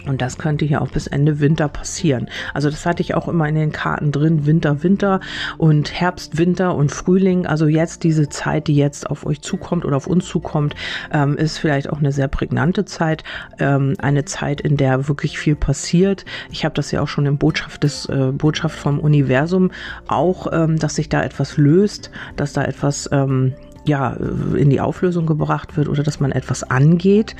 Und 0.09 0.23
das 0.23 0.39
könnte 0.39 0.65
hier 0.65 0.83
auch 0.83 0.91
bis 0.91 1.07
Ende 1.07 1.41
Winter 1.41 1.69
passieren. 1.69 2.29
Also 2.55 2.71
das 2.71 2.87
hatte 2.87 3.03
ich 3.03 3.15
auch 3.15 3.29
immer 3.29 3.49
in 3.49 3.55
den 3.55 3.73
Karten 3.73 4.13
drin. 4.13 4.47
Winter, 4.47 4.83
Winter 4.83 5.21
und 5.59 5.93
Herbst, 5.93 6.39
Winter 6.39 6.75
und 6.75 6.91
Frühling. 6.91 7.47
Also 7.47 7.67
jetzt 7.67 8.05
diese 8.05 8.29
Zeit, 8.29 8.69
die 8.69 8.77
jetzt 8.77 9.11
auf 9.11 9.27
euch 9.27 9.41
zukommt 9.43 9.85
oder 9.85 9.97
auf 9.97 10.07
uns 10.07 10.27
zukommt, 10.27 10.75
ähm, 11.13 11.37
ist 11.37 11.59
vielleicht 11.59 11.91
auch 11.91 11.99
eine 11.99 12.13
sehr 12.13 12.29
prägnante 12.29 12.85
Zeit. 12.85 13.25
Ähm, 13.59 13.95
eine 13.99 14.25
Zeit, 14.25 14.61
in 14.61 14.77
der 14.77 15.09
wirklich 15.09 15.39
viel 15.39 15.57
passiert. 15.57 16.25
Ich 16.51 16.65
habe 16.65 16.75
das 16.75 16.91
ja 16.91 17.01
auch 17.03 17.09
schon 17.09 17.27
in 17.27 17.39
Botschaft 17.39 17.83
des 17.83 18.07
äh, 18.07 18.33
Botschaft 18.33 18.79
vom 18.79 18.99
Universum 18.99 19.71
auch, 20.07 20.47
ähm, 20.53 20.79
dass 20.79 20.97
sich 20.97 21.09
da 21.09 21.23
etwas 21.23 21.57
löst, 21.57 22.11
dass 22.37 22.53
da 22.53 22.65
etwas 22.65 23.09
ähm, 23.13 23.55
ja, 23.89 24.17
in 24.55 24.71
die 24.71 24.81
Auflösung 24.81 25.27
gebracht 25.27 25.77
wird 25.77 25.89
oder 25.89 26.03
dass 26.03 26.21
man 26.21 26.31
etwas 26.31 26.63
angeht. 26.63 27.35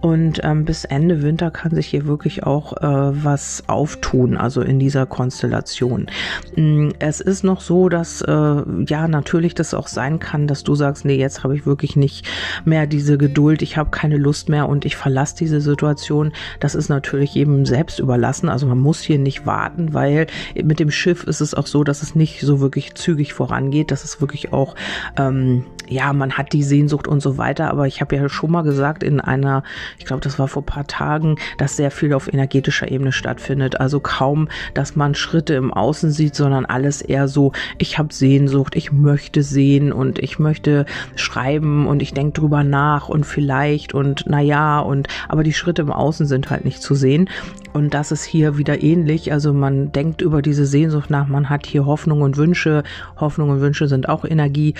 Und 0.00 0.40
ähm, 0.42 0.64
bis 0.64 0.84
Ende 0.84 1.22
Winter 1.22 1.50
kann 1.50 1.74
sich 1.74 1.86
hier 1.86 2.06
wirklich 2.06 2.44
auch 2.44 2.76
äh, 2.78 3.24
was 3.24 3.64
auftun, 3.68 4.36
also 4.36 4.60
in 4.60 4.78
dieser 4.78 5.06
Konstellation. 5.06 6.08
Mm, 6.56 6.90
es 6.98 7.20
ist 7.20 7.44
noch 7.44 7.60
so, 7.60 7.88
dass 7.88 8.20
äh, 8.22 8.62
ja 8.86 9.08
natürlich 9.08 9.54
das 9.54 9.72
auch 9.74 9.86
sein 9.86 10.18
kann, 10.18 10.46
dass 10.46 10.64
du 10.64 10.74
sagst, 10.74 11.04
nee, 11.04 11.16
jetzt 11.16 11.44
habe 11.44 11.54
ich 11.56 11.64
wirklich 11.64 11.96
nicht 11.96 12.26
mehr 12.64 12.86
diese 12.86 13.16
Geduld, 13.16 13.62
ich 13.62 13.76
habe 13.76 13.90
keine 13.90 14.16
Lust 14.16 14.48
mehr 14.48 14.68
und 14.68 14.84
ich 14.84 14.96
verlasse 14.96 15.36
diese 15.36 15.60
Situation. 15.60 16.32
Das 16.60 16.74
ist 16.74 16.88
natürlich 16.88 17.34
jedem 17.34 17.64
selbst 17.64 18.00
überlassen. 18.00 18.48
Also 18.48 18.66
man 18.66 18.78
muss 18.78 19.00
hier 19.00 19.18
nicht 19.18 19.46
warten, 19.46 19.94
weil 19.94 20.26
mit 20.62 20.80
dem 20.80 20.90
Schiff 20.90 21.24
ist 21.24 21.40
es 21.40 21.54
auch 21.54 21.66
so, 21.66 21.84
dass 21.84 22.02
es 22.02 22.16
nicht 22.16 22.40
so 22.40 22.60
wirklich 22.60 22.94
zügig 22.94 23.32
vorangeht, 23.32 23.90
dass 23.92 24.04
es 24.04 24.20
wirklich 24.20 24.52
auch 24.52 24.74
ähm, 25.16 25.64
ja, 25.92 26.12
man 26.12 26.32
hat 26.32 26.52
die 26.52 26.62
Sehnsucht 26.62 27.06
und 27.06 27.20
so 27.20 27.38
weiter, 27.38 27.70
aber 27.70 27.86
ich 27.86 28.00
habe 28.00 28.16
ja 28.16 28.28
schon 28.28 28.50
mal 28.50 28.62
gesagt 28.62 29.02
in 29.02 29.20
einer, 29.20 29.62
ich 29.98 30.06
glaube, 30.06 30.22
das 30.22 30.38
war 30.38 30.48
vor 30.48 30.64
paar 30.64 30.86
Tagen, 30.86 31.36
dass 31.58 31.76
sehr 31.76 31.90
viel 31.90 32.14
auf 32.14 32.32
energetischer 32.32 32.90
Ebene 32.90 33.12
stattfindet. 33.12 33.80
Also 33.80 34.00
kaum, 34.00 34.48
dass 34.74 34.96
man 34.96 35.14
Schritte 35.14 35.54
im 35.54 35.72
Außen 35.72 36.10
sieht, 36.10 36.34
sondern 36.34 36.64
alles 36.64 37.02
eher 37.02 37.28
so, 37.28 37.52
ich 37.78 37.98
habe 37.98 38.12
Sehnsucht, 38.12 38.74
ich 38.74 38.92
möchte 38.92 39.42
sehen 39.42 39.92
und 39.92 40.18
ich 40.18 40.38
möchte 40.38 40.86
schreiben 41.14 41.86
und 41.86 42.02
ich 42.02 42.14
denke 42.14 42.40
drüber 42.40 42.64
nach 42.64 43.08
und 43.08 43.24
vielleicht 43.24 43.94
und 43.94 44.26
naja 44.26 44.80
und 44.80 45.08
aber 45.28 45.42
die 45.42 45.52
Schritte 45.52 45.82
im 45.82 45.92
Außen 45.92 46.26
sind 46.26 46.50
halt 46.50 46.64
nicht 46.64 46.82
zu 46.82 46.94
sehen. 46.94 47.28
Und 47.72 47.94
das 47.94 48.12
ist 48.12 48.24
hier 48.24 48.58
wieder 48.58 48.82
ähnlich. 48.82 49.32
Also 49.32 49.52
man 49.52 49.92
denkt 49.92 50.20
über 50.20 50.42
diese 50.42 50.66
Sehnsucht 50.66 51.10
nach, 51.10 51.28
man 51.28 51.48
hat 51.48 51.66
hier 51.66 51.86
Hoffnung 51.86 52.22
und 52.22 52.36
Wünsche. 52.36 52.82
Hoffnung 53.16 53.50
und 53.50 53.60
Wünsche 53.60 53.88
sind 53.88 54.08
auch 54.08 54.24
Energie. 54.24 54.74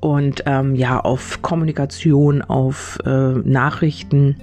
Und 0.00 0.42
ähm, 0.46 0.74
ja, 0.74 1.00
auf 1.00 1.40
Kommunikation, 1.42 2.42
auf 2.42 2.98
äh, 3.04 3.32
Nachrichten 3.32 4.36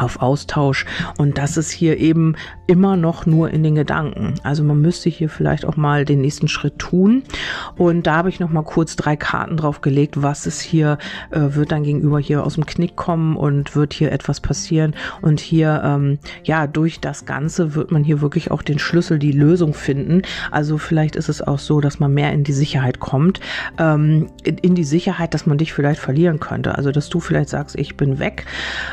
auf 0.00 0.22
Austausch 0.22 0.86
und 1.18 1.38
das 1.38 1.56
ist 1.56 1.70
hier 1.70 1.98
eben 1.98 2.36
immer 2.66 2.96
noch 2.96 3.26
nur 3.26 3.50
in 3.50 3.62
den 3.62 3.74
Gedanken. 3.74 4.34
Also 4.42 4.64
man 4.64 4.80
müsste 4.80 5.10
hier 5.10 5.28
vielleicht 5.28 5.64
auch 5.64 5.76
mal 5.76 6.04
den 6.04 6.20
nächsten 6.20 6.48
Schritt 6.48 6.78
tun 6.78 7.22
und 7.76 8.06
da 8.06 8.16
habe 8.16 8.28
ich 8.28 8.40
noch 8.40 8.50
mal 8.50 8.62
kurz 8.62 8.96
drei 8.96 9.16
Karten 9.16 9.56
drauf 9.56 9.80
gelegt, 9.80 10.22
was 10.22 10.46
es 10.46 10.60
hier 10.60 10.98
äh, 11.30 11.40
wird 11.54 11.72
dann 11.72 11.82
gegenüber 11.82 12.18
hier 12.18 12.44
aus 12.44 12.54
dem 12.54 12.66
Knick 12.66 12.96
kommen 12.96 13.36
und 13.36 13.76
wird 13.76 13.92
hier 13.92 14.12
etwas 14.12 14.40
passieren 14.40 14.94
und 15.22 15.40
hier 15.40 15.82
ähm, 15.84 16.18
ja 16.44 16.66
durch 16.66 17.00
das 17.00 17.24
Ganze 17.24 17.74
wird 17.74 17.90
man 17.90 18.04
hier 18.04 18.20
wirklich 18.20 18.50
auch 18.50 18.62
den 18.62 18.78
Schlüssel, 18.78 19.18
die 19.18 19.32
Lösung 19.32 19.74
finden. 19.74 20.22
Also 20.50 20.78
vielleicht 20.78 21.16
ist 21.16 21.28
es 21.28 21.42
auch 21.42 21.58
so, 21.58 21.80
dass 21.80 22.00
man 22.00 22.12
mehr 22.12 22.32
in 22.32 22.44
die 22.44 22.52
Sicherheit 22.52 23.00
kommt, 23.00 23.40
ähm, 23.78 24.28
in, 24.44 24.58
in, 24.58 24.74
die 24.74 24.84
Sicherheit, 24.84 25.34
dass 25.34 25.46
man 25.46 25.58
dich 25.58 25.72
vielleicht 25.72 26.00
verlieren 26.00 26.40
könnte. 26.40 26.76
Also 26.76 26.92
dass 26.92 27.08
du 27.08 27.20
vielleicht 27.20 27.48
sagst, 27.48 27.76
ich 27.78 27.96
bin 27.96 28.18
weg 28.18 28.46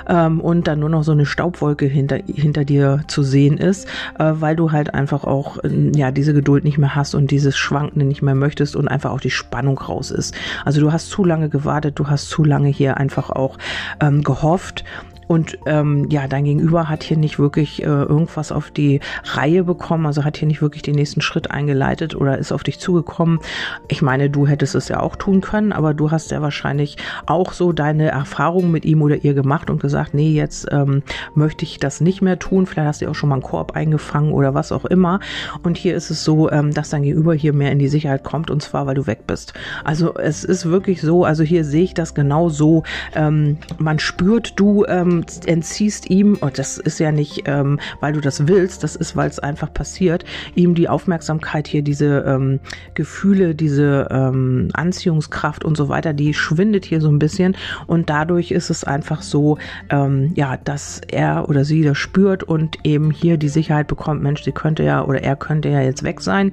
ähm, 0.08 0.42
und 0.42 0.68
dann 0.68 0.80
nur 0.80 0.90
noch 0.90 0.97
noch 0.98 1.04
so 1.04 1.12
eine 1.12 1.26
Staubwolke 1.26 1.86
hinter, 1.86 2.18
hinter 2.26 2.66
dir 2.66 3.02
zu 3.08 3.24
sehen 3.24 3.58
ist, 3.58 3.88
äh, 4.20 4.34
weil 4.34 4.56
du 4.56 4.72
halt 4.72 4.94
einfach 4.94 5.24
auch 5.24 5.64
äh, 5.64 5.92
ja 5.96 6.12
diese 6.12 6.34
Geduld 6.34 6.64
nicht 6.64 6.78
mehr 6.78 6.96
hast 6.96 7.16
und 7.16 7.32
dieses 7.32 7.58
Schwankende 7.58 8.06
nicht 8.06 8.22
mehr 8.22 8.36
möchtest 8.36 8.76
und 8.76 8.88
einfach 8.88 9.12
auch 9.12 9.22
die 9.22 9.30
Spannung 9.30 9.78
raus 9.78 10.12
ist. 10.12 10.34
Also 10.66 10.82
du 10.82 10.92
hast 10.92 11.10
zu 11.10 11.24
lange 11.24 11.50
gewartet, 11.50 12.00
du 12.00 12.08
hast 12.08 12.30
zu 12.30 12.44
lange 12.44 12.70
hier 12.70 12.98
einfach 12.98 13.30
auch 13.30 13.58
ähm, 14.02 14.24
gehofft 14.24 14.84
und 15.28 15.58
ähm, 15.66 16.08
ja, 16.10 16.28
dein 16.28 16.46
Gegenüber 16.46 16.90
hat 16.90 17.04
hier 17.04 17.18
nicht 17.18 17.38
wirklich 17.38 17.84
äh, 17.84 17.86
irgendwas 17.86 18.52
auf 18.52 18.72
die 18.72 19.02
Reihe 19.24 19.64
bekommen, 19.64 20.06
also 20.06 20.24
hat 20.24 20.38
hier 20.38 20.48
nicht 20.48 20.62
wirklich 20.62 20.82
den 20.82 20.96
nächsten 20.96 21.22
Schritt 21.22 21.52
eingeleitet 21.52 22.16
oder 22.16 22.38
ist 22.38 22.52
auf 22.52 22.64
dich 22.64 22.80
zugekommen. 22.80 23.40
Ich 23.88 24.02
meine, 24.02 24.30
du 24.30 24.48
hättest 24.48 24.76
es 24.76 24.88
ja 24.88 25.02
auch 25.02 25.16
tun 25.16 25.42
können, 25.42 25.74
aber 25.74 25.94
du 25.94 26.12
hast 26.12 26.32
ja 26.32 26.42
wahrscheinlich 26.42 26.98
auch 27.26 27.52
so 27.52 27.74
deine 27.74 28.10
Erfahrungen 28.10 28.72
mit 28.72 28.86
ihm 28.86 29.02
oder 29.02 29.24
ihr 29.24 29.34
gemacht 29.34 29.70
und 29.70 29.82
gesagt, 29.82 30.14
nee, 30.14 30.32
jetzt 30.32 30.68
ähm, 30.72 31.04
möchte 31.36 31.66
ich 31.66 31.80
das 31.80 32.00
nicht 32.00 32.22
mehr 32.22 32.40
tun. 32.40 32.66
Vielleicht 32.66 32.88
hast 32.88 33.02
du 33.02 33.10
auch 33.10 33.16
schon 33.16 33.30
mal 33.30 33.36
einen 33.36 33.44
Korb 33.44 33.76
eingefangen 33.76 34.32
oder 34.32 34.54
was 34.54 34.72
auch 34.72 34.86
immer. 34.86 35.20
Und 35.64 35.78
hier 35.78 35.96
ist 35.96 36.10
es 36.10 36.24
so, 36.24 36.50
ähm, 36.52 36.74
dass 36.74 36.90
dein 36.90 37.04
Gegenüber 37.04 37.34
hier 37.34 37.54
mehr 37.54 37.72
in 37.72 37.80
die 37.80 37.90
Sicherheit 37.90 38.24
kommt 38.24 38.50
und 38.50 38.62
zwar, 38.62 38.86
weil 38.88 38.96
du 38.96 39.08
weg 39.08 39.28
bist. 39.28 39.54
Also 39.84 40.16
es 40.16 40.44
ist 40.44 40.66
wirklich 40.66 41.02
so, 41.02 41.26
also 41.26 41.44
hier 41.44 41.66
sehe 41.66 41.84
ich 41.84 41.94
das 41.94 42.14
genau 42.14 42.50
so. 42.50 42.84
Ähm, 43.14 43.58
man 43.78 44.00
spürt, 44.00 44.54
du 44.58 44.86
ähm, 44.86 45.17
entziehst 45.46 46.10
ihm, 46.10 46.36
und 46.40 46.58
das 46.58 46.78
ist 46.78 47.00
ja 47.00 47.12
nicht, 47.12 47.44
ähm, 47.46 47.80
weil 48.00 48.14
du 48.14 48.22
das 48.22 48.48
willst, 48.48 48.84
das 48.84 48.96
ist, 48.96 49.16
weil 49.16 49.30
es 49.30 49.40
einfach 49.40 49.74
passiert, 49.74 50.26
ihm 50.56 50.76
die 50.76 50.90
Aufmerksamkeit 50.90 51.68
hier, 51.68 51.82
diese 51.82 52.24
ähm, 52.28 52.60
Gefühle, 52.94 53.56
diese 53.56 54.08
ähm, 54.12 54.70
Anziehungskraft 54.74 55.64
und 55.66 55.78
so 55.78 55.90
weiter, 55.90 56.14
die 56.14 56.34
schwindet 56.34 56.86
hier 56.86 57.02
so 57.02 57.10
ein 57.10 57.20
bisschen 57.20 57.56
und 57.88 58.10
dadurch 58.10 58.52
ist 58.52 58.70
es 58.70 58.84
einfach 58.84 59.22
so, 59.22 59.58
ähm, 59.90 60.32
ja, 60.36 60.58
dass 60.58 61.02
er 61.08 61.50
oder 61.50 61.66
sie 61.66 61.84
das 61.84 61.98
spürt 61.98 62.44
und 62.44 62.78
eben 62.84 63.12
hier 63.12 63.38
die 63.38 63.50
Sicherheit 63.50 63.88
bekommt, 63.88 64.22
Mensch, 64.22 64.44
sie 64.44 64.52
könnte 64.52 64.84
ja 64.84 65.04
oder 65.04 65.22
er 65.24 65.36
könnte 65.36 65.70
ja 65.70 65.82
jetzt 65.82 66.04
weg 66.04 66.22
sein 66.22 66.52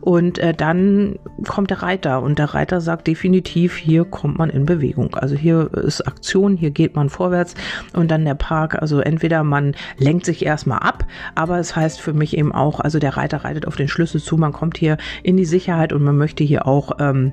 und 0.00 0.38
äh, 0.38 0.54
dann 0.54 1.18
kommt 1.46 1.70
der 1.70 1.82
Reiter 1.82 2.22
und 2.22 2.38
der 2.38 2.54
Reiter 2.54 2.80
sagt 2.80 3.06
definitiv, 3.06 3.76
hier 3.76 4.04
kommt 4.04 4.38
man 4.38 4.50
in 4.50 4.66
Bewegung. 4.66 5.14
Also 5.14 5.34
hier 5.34 5.70
ist 5.74 6.06
Aktion, 6.06 6.56
hier 6.56 6.70
geht 6.70 6.96
man 6.96 7.08
vorwärts 7.08 7.54
und 7.98 8.10
dann 8.10 8.24
der 8.24 8.34
Park. 8.34 8.80
Also 8.80 9.00
entweder 9.00 9.44
man 9.44 9.74
lenkt 9.98 10.24
sich 10.24 10.44
erstmal 10.44 10.78
ab, 10.78 11.04
aber 11.34 11.58
es 11.58 11.76
heißt 11.76 12.00
für 12.00 12.12
mich 12.12 12.36
eben 12.36 12.52
auch, 12.52 12.80
also 12.80 12.98
der 12.98 13.16
Reiter 13.16 13.44
reitet 13.44 13.66
auf 13.66 13.76
den 13.76 13.88
Schlüssel 13.88 14.20
zu, 14.22 14.36
man 14.36 14.52
kommt 14.52 14.78
hier 14.78 14.96
in 15.22 15.36
die 15.36 15.44
Sicherheit 15.44 15.92
und 15.92 16.02
man 16.02 16.16
möchte 16.16 16.44
hier 16.44 16.66
auch 16.66 16.92
ähm, 17.00 17.32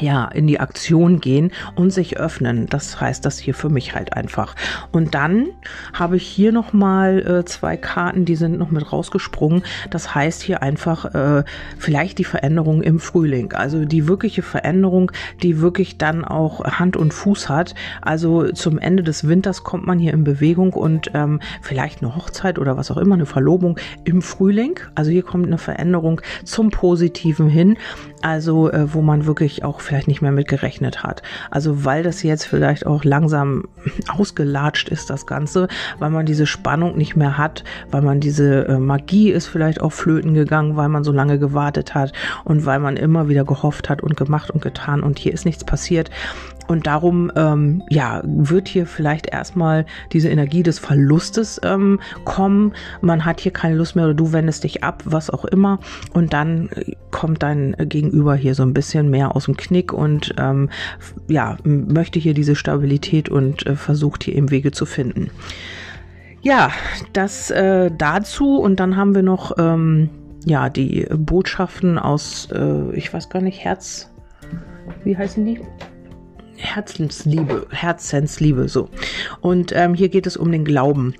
ja, 0.00 0.26
in 0.26 0.46
die 0.46 0.60
Aktion 0.60 1.20
gehen 1.20 1.52
und 1.74 1.90
sich 1.90 2.16
öffnen. 2.16 2.66
Das 2.66 3.00
heißt 3.00 3.24
das 3.24 3.38
hier 3.38 3.54
für 3.54 3.68
mich 3.68 3.94
halt 3.94 4.14
einfach. 4.14 4.54
Und 4.90 5.14
dann 5.14 5.48
habe 5.92 6.16
ich 6.16 6.26
hier 6.26 6.52
nochmal 6.52 7.18
äh, 7.26 7.44
zwei 7.44 7.76
Karten, 7.76 8.24
die 8.24 8.36
sind 8.36 8.58
noch 8.58 8.70
mit 8.70 8.92
rausgesprungen. 8.92 9.62
Das 9.90 10.14
heißt 10.14 10.42
hier 10.42 10.62
einfach 10.62 11.14
äh, 11.14 11.44
vielleicht 11.78 12.18
die 12.18 12.24
Veränderung 12.24 12.82
im 12.82 13.00
Frühling. 13.00 13.52
Also 13.52 13.84
die 13.84 14.08
wirkliche 14.08 14.42
Veränderung, 14.42 15.12
die 15.42 15.60
wirklich 15.60 15.98
dann 15.98 16.24
auch 16.24 16.64
Hand 16.64 16.96
und 16.96 17.12
Fuß 17.12 17.48
hat. 17.48 17.74
Also 18.00 18.50
zum 18.52 18.78
Ende 18.78 19.02
des 19.02 19.28
Winters 19.28 19.64
kommt 19.64 19.86
man 19.86 19.98
hier 19.98 20.14
in 20.14 20.24
Bewegung 20.24 20.72
und 20.72 21.10
ähm, 21.14 21.40
vielleicht 21.60 22.02
eine 22.02 22.16
Hochzeit 22.16 22.58
oder 22.58 22.76
was 22.76 22.90
auch 22.90 22.96
immer, 22.96 23.14
eine 23.14 23.26
Verlobung 23.26 23.78
im 24.04 24.22
Frühling. 24.22 24.80
Also 24.94 25.10
hier 25.10 25.22
kommt 25.22 25.46
eine 25.46 25.58
Veränderung 25.58 26.20
zum 26.44 26.70
Positiven 26.70 27.48
hin. 27.48 27.76
Also 28.22 28.70
äh, 28.70 28.94
wo 28.94 29.02
man 29.02 29.26
wirklich 29.26 29.64
auch 29.64 29.80
vielleicht 29.82 30.08
nicht 30.08 30.22
mehr 30.22 30.32
mit 30.32 30.48
gerechnet 30.48 31.02
hat. 31.02 31.22
Also 31.50 31.84
weil 31.84 32.02
das 32.02 32.22
jetzt 32.22 32.44
vielleicht 32.44 32.86
auch 32.86 33.04
langsam 33.04 33.64
ausgelatscht 34.08 34.88
ist, 34.88 35.10
das 35.10 35.26
Ganze, 35.26 35.68
weil 35.98 36.10
man 36.10 36.26
diese 36.26 36.46
Spannung 36.46 36.96
nicht 36.96 37.16
mehr 37.16 37.38
hat, 37.38 37.64
weil 37.90 38.02
man 38.02 38.20
diese 38.20 38.66
äh, 38.66 38.78
Magie 38.78 39.30
ist 39.30 39.46
vielleicht 39.46 39.80
auch 39.80 39.92
flöten 39.92 40.34
gegangen, 40.34 40.76
weil 40.76 40.88
man 40.88 41.04
so 41.04 41.12
lange 41.12 41.38
gewartet 41.38 41.94
hat 41.94 42.12
und 42.44 42.66
weil 42.66 42.78
man 42.78 42.96
immer 42.96 43.28
wieder 43.28 43.44
gehofft 43.44 43.88
hat 43.88 44.02
und 44.02 44.16
gemacht 44.16 44.50
und 44.50 44.62
getan 44.62 45.02
und 45.02 45.18
hier 45.18 45.32
ist 45.32 45.44
nichts 45.44 45.64
passiert. 45.64 46.10
Und 46.68 46.86
darum, 46.86 47.30
ähm, 47.36 47.82
ja, 47.88 48.22
wird 48.24 48.68
hier 48.68 48.86
vielleicht 48.86 49.26
erstmal 49.26 49.84
diese 50.12 50.28
Energie 50.28 50.62
des 50.62 50.78
Verlustes 50.78 51.60
ähm, 51.64 52.00
kommen. 52.24 52.72
Man 53.00 53.24
hat 53.24 53.40
hier 53.40 53.52
keine 53.52 53.74
Lust 53.74 53.96
mehr 53.96 54.06
oder 54.06 54.14
du 54.14 54.32
wendest 54.32 54.64
dich 54.64 54.84
ab, 54.84 55.02
was 55.04 55.30
auch 55.30 55.44
immer. 55.44 55.80
Und 56.12 56.32
dann 56.32 56.70
kommt 57.10 57.42
dein 57.42 57.76
Gegenüber 57.78 58.34
hier 58.34 58.54
so 58.54 58.62
ein 58.62 58.74
bisschen 58.74 59.10
mehr 59.10 59.34
aus 59.36 59.46
dem 59.46 59.56
Knick 59.56 59.92
und 59.92 60.34
ähm, 60.38 60.70
ja, 61.28 61.56
möchte 61.64 62.18
hier 62.18 62.34
diese 62.34 62.56
Stabilität 62.56 63.28
und 63.28 63.66
äh, 63.66 63.76
versucht 63.76 64.24
hier 64.24 64.34
eben 64.34 64.50
Wege 64.50 64.72
zu 64.72 64.86
finden. 64.86 65.30
Ja, 66.42 66.72
das 67.12 67.50
äh, 67.50 67.90
dazu 67.96 68.58
und 68.58 68.80
dann 68.80 68.96
haben 68.96 69.14
wir 69.14 69.22
noch 69.22 69.52
ähm, 69.58 70.10
ja 70.44 70.68
die 70.68 71.06
Botschaften 71.10 71.98
aus, 71.98 72.48
äh, 72.52 72.90
ich 72.94 73.12
weiß 73.14 73.28
gar 73.28 73.42
nicht, 73.42 73.62
Herz, 73.62 74.10
wie 75.04 75.16
heißen 75.16 75.44
die? 75.44 75.60
Herzensliebe, 76.62 77.66
Herzensliebe, 77.70 78.68
so. 78.68 78.88
Und 79.40 79.72
ähm, 79.74 79.94
hier 79.94 80.08
geht 80.08 80.26
es 80.26 80.36
um 80.36 80.52
den 80.52 80.64
Glauben. 80.64 81.14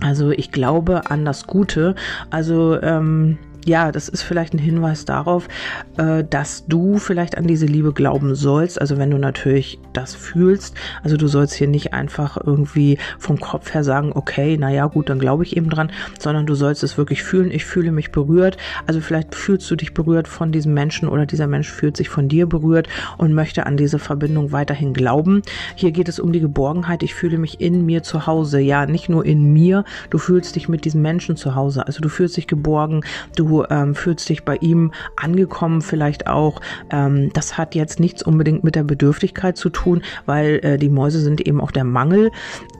Also 0.00 0.30
ich 0.30 0.52
glaube 0.52 1.10
an 1.10 1.24
das 1.24 1.46
Gute. 1.46 1.94
Also 2.30 2.80
ähm, 2.80 3.38
ja, 3.66 3.90
das 3.90 4.08
ist 4.08 4.22
vielleicht 4.22 4.54
ein 4.54 4.58
Hinweis 4.58 5.04
darauf, 5.04 5.48
äh, 5.96 6.22
dass 6.22 6.66
du 6.66 6.98
vielleicht 6.98 7.36
an 7.36 7.48
diese 7.48 7.66
Liebe 7.66 7.92
glauben 7.92 8.36
sollst. 8.36 8.80
Also 8.80 8.96
wenn 8.96 9.10
du 9.10 9.18
natürlich 9.18 9.80
das 9.92 10.14
fühlst, 10.14 10.76
also 11.02 11.16
du 11.16 11.26
sollst 11.26 11.54
hier 11.54 11.66
nicht 11.66 11.92
einfach 11.92 12.38
irgendwie 12.42 12.98
vom 13.18 13.40
Kopf 13.40 13.74
her 13.74 13.82
sagen, 13.82 14.12
okay, 14.14 14.56
naja, 14.56 14.86
gut, 14.86 15.10
dann 15.10 15.18
glaube 15.18 15.42
ich 15.42 15.56
eben 15.56 15.68
dran, 15.68 15.90
sondern 16.20 16.46
du 16.46 16.54
sollst 16.54 16.84
es 16.84 16.96
wirklich 16.96 17.24
fühlen. 17.24 17.50
Ich 17.50 17.64
fühle 17.64 17.90
mich 17.90 18.12
berührt. 18.12 18.56
Also 18.86 19.00
vielleicht 19.00 19.34
fühlst 19.34 19.68
du 19.68 19.74
dich 19.74 19.94
berührt 19.94 20.28
von 20.28 20.52
diesem 20.52 20.72
Menschen 20.72 21.08
oder 21.08 21.26
dieser 21.26 21.48
Mensch 21.48 21.68
fühlt 21.68 21.96
sich 21.96 22.08
von 22.08 22.28
dir 22.28 22.46
berührt 22.46 22.88
und 23.18 23.34
möchte 23.34 23.66
an 23.66 23.76
diese 23.76 23.98
Verbindung 23.98 24.52
weiterhin 24.52 24.94
glauben. 24.94 25.42
Hier 25.74 25.90
geht 25.90 26.08
es 26.08 26.20
um 26.20 26.32
die 26.32 26.40
Geborgenheit. 26.40 27.02
Ich 27.02 27.14
fühle 27.14 27.38
mich 27.38 27.60
in 27.60 27.84
mir 27.84 28.04
zu 28.04 28.28
Hause. 28.28 28.60
Ja, 28.60 28.86
nicht 28.86 29.08
nur 29.08 29.26
in 29.26 29.52
mir. 29.52 29.84
Du 30.10 30.18
fühlst 30.18 30.54
dich 30.54 30.68
mit 30.68 30.84
diesem 30.84 31.02
Menschen 31.02 31.36
zu 31.36 31.56
Hause. 31.56 31.84
Also 31.84 32.00
du 32.00 32.08
fühlst 32.08 32.36
dich 32.36 32.46
geborgen. 32.46 33.00
Du 33.34 33.55
ähm, 33.64 33.94
fühlst 33.94 34.28
dich 34.28 34.44
bei 34.44 34.56
ihm 34.56 34.92
angekommen 35.16 35.82
vielleicht 35.82 36.26
auch. 36.26 36.60
Ähm, 36.90 37.30
das 37.32 37.58
hat 37.58 37.74
jetzt 37.74 38.00
nichts 38.00 38.22
unbedingt 38.22 38.64
mit 38.64 38.74
der 38.74 38.84
Bedürftigkeit 38.84 39.56
zu 39.56 39.70
tun, 39.70 40.02
weil 40.26 40.60
äh, 40.62 40.78
die 40.78 40.90
Mäuse 40.90 41.20
sind 41.20 41.40
eben 41.40 41.60
auch 41.60 41.70
der 41.70 41.84
Mangel. 41.84 42.30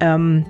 Ähm, 0.01 0.45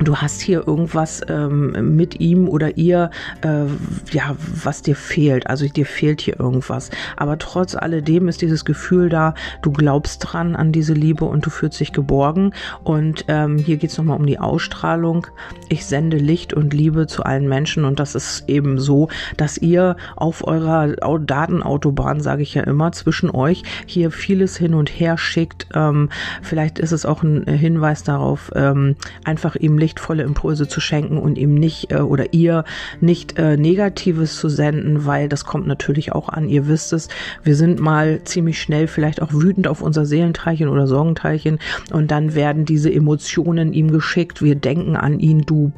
du 0.00 0.16
hast 0.16 0.40
hier 0.40 0.66
irgendwas 0.66 1.20
ähm, 1.28 1.96
mit 1.96 2.20
ihm 2.20 2.48
oder 2.48 2.76
ihr, 2.76 3.10
äh, 3.42 3.64
ja, 4.10 4.36
was 4.38 4.82
dir 4.82 4.96
fehlt. 4.96 5.46
Also 5.46 5.66
dir 5.68 5.86
fehlt 5.86 6.20
hier 6.20 6.38
irgendwas. 6.38 6.90
Aber 7.16 7.38
trotz 7.38 7.74
alledem 7.74 8.28
ist 8.28 8.42
dieses 8.42 8.64
Gefühl 8.64 9.08
da, 9.08 9.34
du 9.62 9.72
glaubst 9.72 10.20
dran 10.20 10.56
an 10.56 10.72
diese 10.72 10.94
Liebe 10.94 11.24
und 11.24 11.46
du 11.46 11.50
fühlst 11.50 11.80
dich 11.80 11.92
geborgen. 11.92 12.52
Und 12.82 13.24
ähm, 13.28 13.58
hier 13.58 13.76
geht 13.76 13.90
es 13.90 13.98
nochmal 13.98 14.18
um 14.18 14.26
die 14.26 14.38
Ausstrahlung. 14.38 15.26
Ich 15.68 15.86
sende 15.86 16.16
Licht 16.16 16.54
und 16.54 16.74
Liebe 16.74 17.06
zu 17.06 17.22
allen 17.22 17.48
Menschen 17.48 17.84
und 17.84 18.00
das 18.00 18.14
ist 18.14 18.48
eben 18.48 18.78
so, 18.78 19.08
dass 19.36 19.58
ihr 19.58 19.96
auf 20.16 20.46
eurer 20.46 20.88
Datenautobahn, 21.18 22.20
sage 22.20 22.42
ich 22.42 22.54
ja 22.54 22.62
immer, 22.62 22.92
zwischen 22.92 23.30
euch 23.30 23.62
hier 23.86 24.10
vieles 24.10 24.56
hin 24.56 24.74
und 24.74 24.88
her 24.88 25.18
schickt. 25.18 25.68
Ähm, 25.74 26.08
vielleicht 26.42 26.78
ist 26.78 26.92
es 26.92 27.06
auch 27.06 27.22
ein 27.22 27.46
Hinweis 27.46 28.02
darauf, 28.02 28.50
ähm, 28.54 28.96
einfach 29.24 29.56
ihm 29.56 29.78
lichtvolle 29.84 30.22
Impulse 30.22 30.66
zu 30.66 30.80
schenken 30.80 31.18
und 31.18 31.36
ihm 31.36 31.54
nicht 31.54 31.92
äh, 31.92 32.00
oder 32.00 32.32
ihr 32.32 32.64
nicht 33.00 33.38
äh, 33.38 33.58
Negatives 33.58 34.36
zu 34.36 34.48
senden, 34.48 35.04
weil 35.04 35.28
das 35.28 35.44
kommt 35.44 35.66
natürlich 35.66 36.12
auch 36.12 36.30
an. 36.30 36.48
Ihr 36.48 36.66
wisst 36.68 36.94
es, 36.94 37.08
wir 37.42 37.54
sind 37.54 37.80
mal 37.80 38.24
ziemlich 38.24 38.60
schnell 38.60 38.86
vielleicht 38.86 39.20
auch 39.20 39.32
wütend 39.32 39.68
auf 39.68 39.82
unser 39.82 40.06
Seelenteilchen 40.06 40.68
oder 40.68 40.86
Sorgenteilchen 40.86 41.58
und 41.92 42.10
dann 42.10 42.34
werden 42.34 42.64
diese 42.64 42.92
Emotionen 42.92 43.74
ihm 43.74 43.90
geschickt. 43.90 44.42
Wir 44.42 44.54
denken 44.54 44.96
an 44.96 45.20
ihn, 45.20 45.40
du 45.40 45.72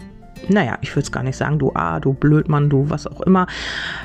naja, 0.48 0.78
ich 0.82 0.90
würde 0.94 1.04
es 1.04 1.12
gar 1.12 1.22
nicht 1.22 1.36
sagen, 1.36 1.58
du 1.58 1.72
A, 1.74 1.98
du 1.98 2.12
Blödmann, 2.12 2.70
du 2.70 2.88
was 2.88 3.06
auch 3.06 3.22
immer, 3.22 3.46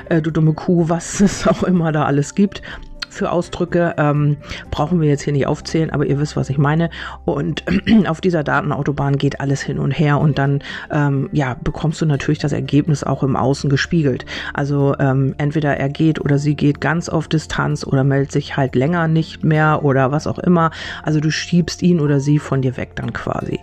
äh, 0.08 0.20
du 0.20 0.30
dumme 0.30 0.54
Kuh, 0.54 0.88
was 0.88 1.20
es 1.20 1.46
auch 1.46 1.62
immer 1.62 1.92
da 1.92 2.04
alles 2.04 2.34
gibt 2.34 2.62
für 3.12 3.30
Ausdrücke. 3.30 3.94
Ähm, 3.98 4.38
brauchen 4.70 5.00
wir 5.00 5.08
jetzt 5.08 5.22
hier 5.22 5.32
nicht 5.32 5.46
aufzählen, 5.46 5.90
aber 5.90 6.06
ihr 6.06 6.18
wisst, 6.18 6.36
was 6.36 6.50
ich 6.50 6.58
meine. 6.58 6.90
Und 7.24 7.64
auf 8.06 8.20
dieser 8.20 8.42
Datenautobahn 8.42 9.16
geht 9.16 9.40
alles 9.40 9.62
hin 9.62 9.78
und 9.78 9.92
her 9.92 10.18
und 10.18 10.38
dann 10.38 10.62
ähm, 10.90 11.28
ja, 11.32 11.56
bekommst 11.62 12.00
du 12.00 12.06
natürlich 12.06 12.38
das 12.38 12.52
Ergebnis 12.52 13.04
auch 13.04 13.22
im 13.22 13.36
Außen 13.36 13.70
gespiegelt. 13.70 14.24
Also 14.54 14.94
ähm, 14.98 15.34
entweder 15.38 15.76
er 15.76 15.88
geht 15.88 16.20
oder 16.20 16.38
sie 16.38 16.56
geht 16.56 16.80
ganz 16.80 17.08
auf 17.08 17.28
Distanz 17.28 17.86
oder 17.86 18.04
meldet 18.04 18.32
sich 18.32 18.56
halt 18.56 18.74
länger 18.74 19.08
nicht 19.08 19.44
mehr 19.44 19.84
oder 19.84 20.10
was 20.10 20.26
auch 20.26 20.38
immer. 20.38 20.70
Also 21.02 21.20
du 21.20 21.30
schiebst 21.30 21.82
ihn 21.82 22.00
oder 22.00 22.20
sie 22.20 22.38
von 22.38 22.62
dir 22.62 22.76
weg 22.76 22.96
dann 22.96 23.12
quasi. 23.12 23.60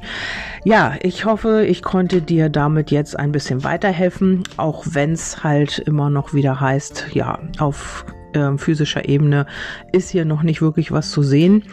Ja, 0.63 0.95
ich 1.01 1.25
hoffe, 1.25 1.65
ich 1.65 1.81
konnte 1.81 2.21
dir 2.21 2.49
damit 2.49 2.91
jetzt 2.91 3.17
ein 3.17 3.31
bisschen 3.31 3.63
weiterhelfen, 3.63 4.43
auch 4.57 4.85
wenn 4.91 5.13
es 5.13 5.43
halt 5.43 5.79
immer 5.79 6.09
noch 6.09 6.33
wieder 6.33 6.59
heißt, 6.59 7.07
ja, 7.13 7.39
auf 7.59 8.05
äh, 8.33 8.57
physischer 8.57 9.07
Ebene 9.07 9.45
ist 9.91 10.09
hier 10.09 10.25
noch 10.25 10.43
nicht 10.43 10.61
wirklich 10.61 10.91
was 10.91 11.11
zu 11.11 11.23
sehen. 11.23 11.63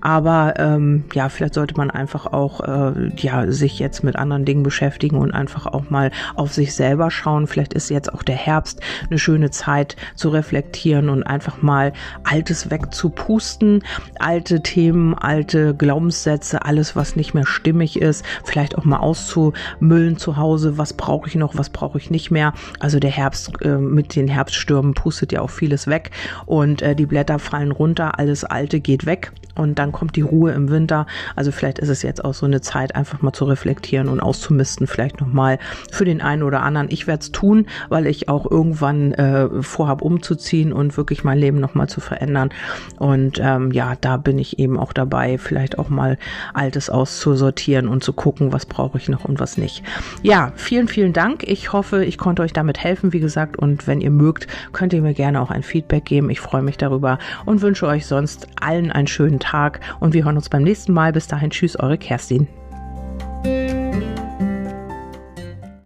Aber 0.00 0.54
ähm, 0.58 1.04
ja, 1.14 1.28
vielleicht 1.28 1.54
sollte 1.54 1.76
man 1.76 1.90
einfach 1.90 2.26
auch 2.26 2.60
äh, 2.60 3.10
ja, 3.16 3.50
sich 3.50 3.78
jetzt 3.78 4.02
mit 4.04 4.16
anderen 4.16 4.44
Dingen 4.44 4.62
beschäftigen 4.62 5.16
und 5.16 5.32
einfach 5.32 5.66
auch 5.66 5.90
mal 5.90 6.10
auf 6.34 6.52
sich 6.52 6.74
selber 6.74 7.10
schauen. 7.10 7.46
Vielleicht 7.46 7.74
ist 7.74 7.90
jetzt 7.90 8.12
auch 8.12 8.22
der 8.22 8.36
Herbst 8.36 8.80
eine 9.08 9.18
schöne 9.18 9.50
Zeit 9.50 9.96
zu 10.14 10.30
reflektieren 10.30 11.08
und 11.08 11.22
einfach 11.22 11.62
mal 11.62 11.92
Altes 12.24 12.70
wegzupusten, 12.70 13.82
alte 14.18 14.62
Themen, 14.62 15.14
alte 15.14 15.74
Glaubenssätze, 15.74 16.64
alles, 16.64 16.96
was 16.96 17.16
nicht 17.16 17.34
mehr 17.34 17.46
stimmig 17.46 18.00
ist, 18.00 18.24
vielleicht 18.44 18.76
auch 18.76 18.84
mal 18.84 18.98
auszumüllen 18.98 20.16
zu 20.16 20.36
Hause. 20.36 20.78
Was 20.78 20.92
brauche 20.92 21.28
ich 21.28 21.34
noch, 21.34 21.56
was 21.56 21.70
brauche 21.70 21.98
ich 21.98 22.10
nicht 22.10 22.30
mehr? 22.30 22.52
Also 22.80 22.98
der 22.98 23.10
Herbst 23.10 23.52
äh, 23.62 23.76
mit 23.76 24.16
den 24.16 24.28
Herbststürmen 24.28 24.94
pustet 24.94 25.32
ja 25.32 25.40
auch 25.40 25.50
vieles 25.50 25.86
weg 25.86 26.01
und 26.46 26.82
äh, 26.82 26.94
die 26.94 27.06
Blätter 27.06 27.38
fallen 27.38 27.72
runter, 27.72 28.18
alles 28.18 28.44
Alte 28.44 28.80
geht 28.80 29.06
weg 29.06 29.32
und 29.54 29.78
dann 29.78 29.92
kommt 29.92 30.16
die 30.16 30.22
Ruhe 30.22 30.52
im 30.52 30.70
Winter. 30.70 31.06
Also 31.36 31.52
vielleicht 31.52 31.78
ist 31.78 31.88
es 31.88 32.02
jetzt 32.02 32.24
auch 32.24 32.34
so 32.34 32.46
eine 32.46 32.60
Zeit, 32.60 32.94
einfach 32.94 33.22
mal 33.22 33.32
zu 33.32 33.44
reflektieren 33.44 34.08
und 34.08 34.20
auszumisten, 34.20 34.86
vielleicht 34.86 35.20
nochmal 35.20 35.58
für 35.90 36.04
den 36.04 36.20
einen 36.22 36.42
oder 36.42 36.62
anderen. 36.62 36.88
Ich 36.90 37.06
werde 37.06 37.22
es 37.22 37.32
tun, 37.32 37.66
weil 37.88 38.06
ich 38.06 38.28
auch 38.28 38.50
irgendwann 38.50 39.12
äh, 39.12 39.62
vorhabe 39.62 40.04
umzuziehen 40.04 40.72
und 40.72 40.96
wirklich 40.96 41.24
mein 41.24 41.38
Leben 41.38 41.60
nochmal 41.60 41.88
zu 41.88 42.00
verändern. 42.00 42.50
Und 42.98 43.40
ähm, 43.42 43.72
ja, 43.72 43.94
da 44.00 44.16
bin 44.16 44.38
ich 44.38 44.58
eben 44.58 44.78
auch 44.78 44.92
dabei, 44.92 45.38
vielleicht 45.38 45.78
auch 45.78 45.88
mal 45.88 46.18
Altes 46.54 46.88
auszusortieren 46.88 47.88
und 47.88 48.02
zu 48.02 48.12
gucken, 48.12 48.52
was 48.52 48.66
brauche 48.66 48.98
ich 48.98 49.08
noch 49.08 49.24
und 49.24 49.38
was 49.38 49.58
nicht. 49.58 49.82
Ja, 50.22 50.52
vielen, 50.56 50.88
vielen 50.88 51.12
Dank. 51.12 51.44
Ich 51.46 51.72
hoffe, 51.72 52.04
ich 52.04 52.18
konnte 52.18 52.42
euch 52.42 52.52
damit 52.52 52.78
helfen, 52.78 53.12
wie 53.12 53.20
gesagt. 53.20 53.58
Und 53.58 53.86
wenn 53.86 54.00
ihr 54.00 54.10
mögt, 54.10 54.46
könnt 54.72 54.92
ihr 54.92 55.02
mir 55.02 55.14
gerne 55.14 55.40
auch 55.40 55.50
ein 55.50 55.62
Feedback 55.92 56.04
geben. 56.06 56.30
Ich 56.30 56.40
freue 56.40 56.62
mich 56.62 56.78
darüber 56.78 57.18
und 57.44 57.60
wünsche 57.60 57.86
euch 57.86 58.06
sonst 58.06 58.46
allen 58.60 58.90
einen 58.90 59.06
schönen 59.06 59.38
Tag 59.38 59.80
und 60.00 60.14
wir 60.14 60.24
hören 60.24 60.36
uns 60.36 60.48
beim 60.48 60.62
nächsten 60.62 60.92
Mal. 60.92 61.12
Bis 61.12 61.26
dahin, 61.26 61.50
tschüss, 61.50 61.78
eure 61.78 61.98
Kerstin. 61.98 62.48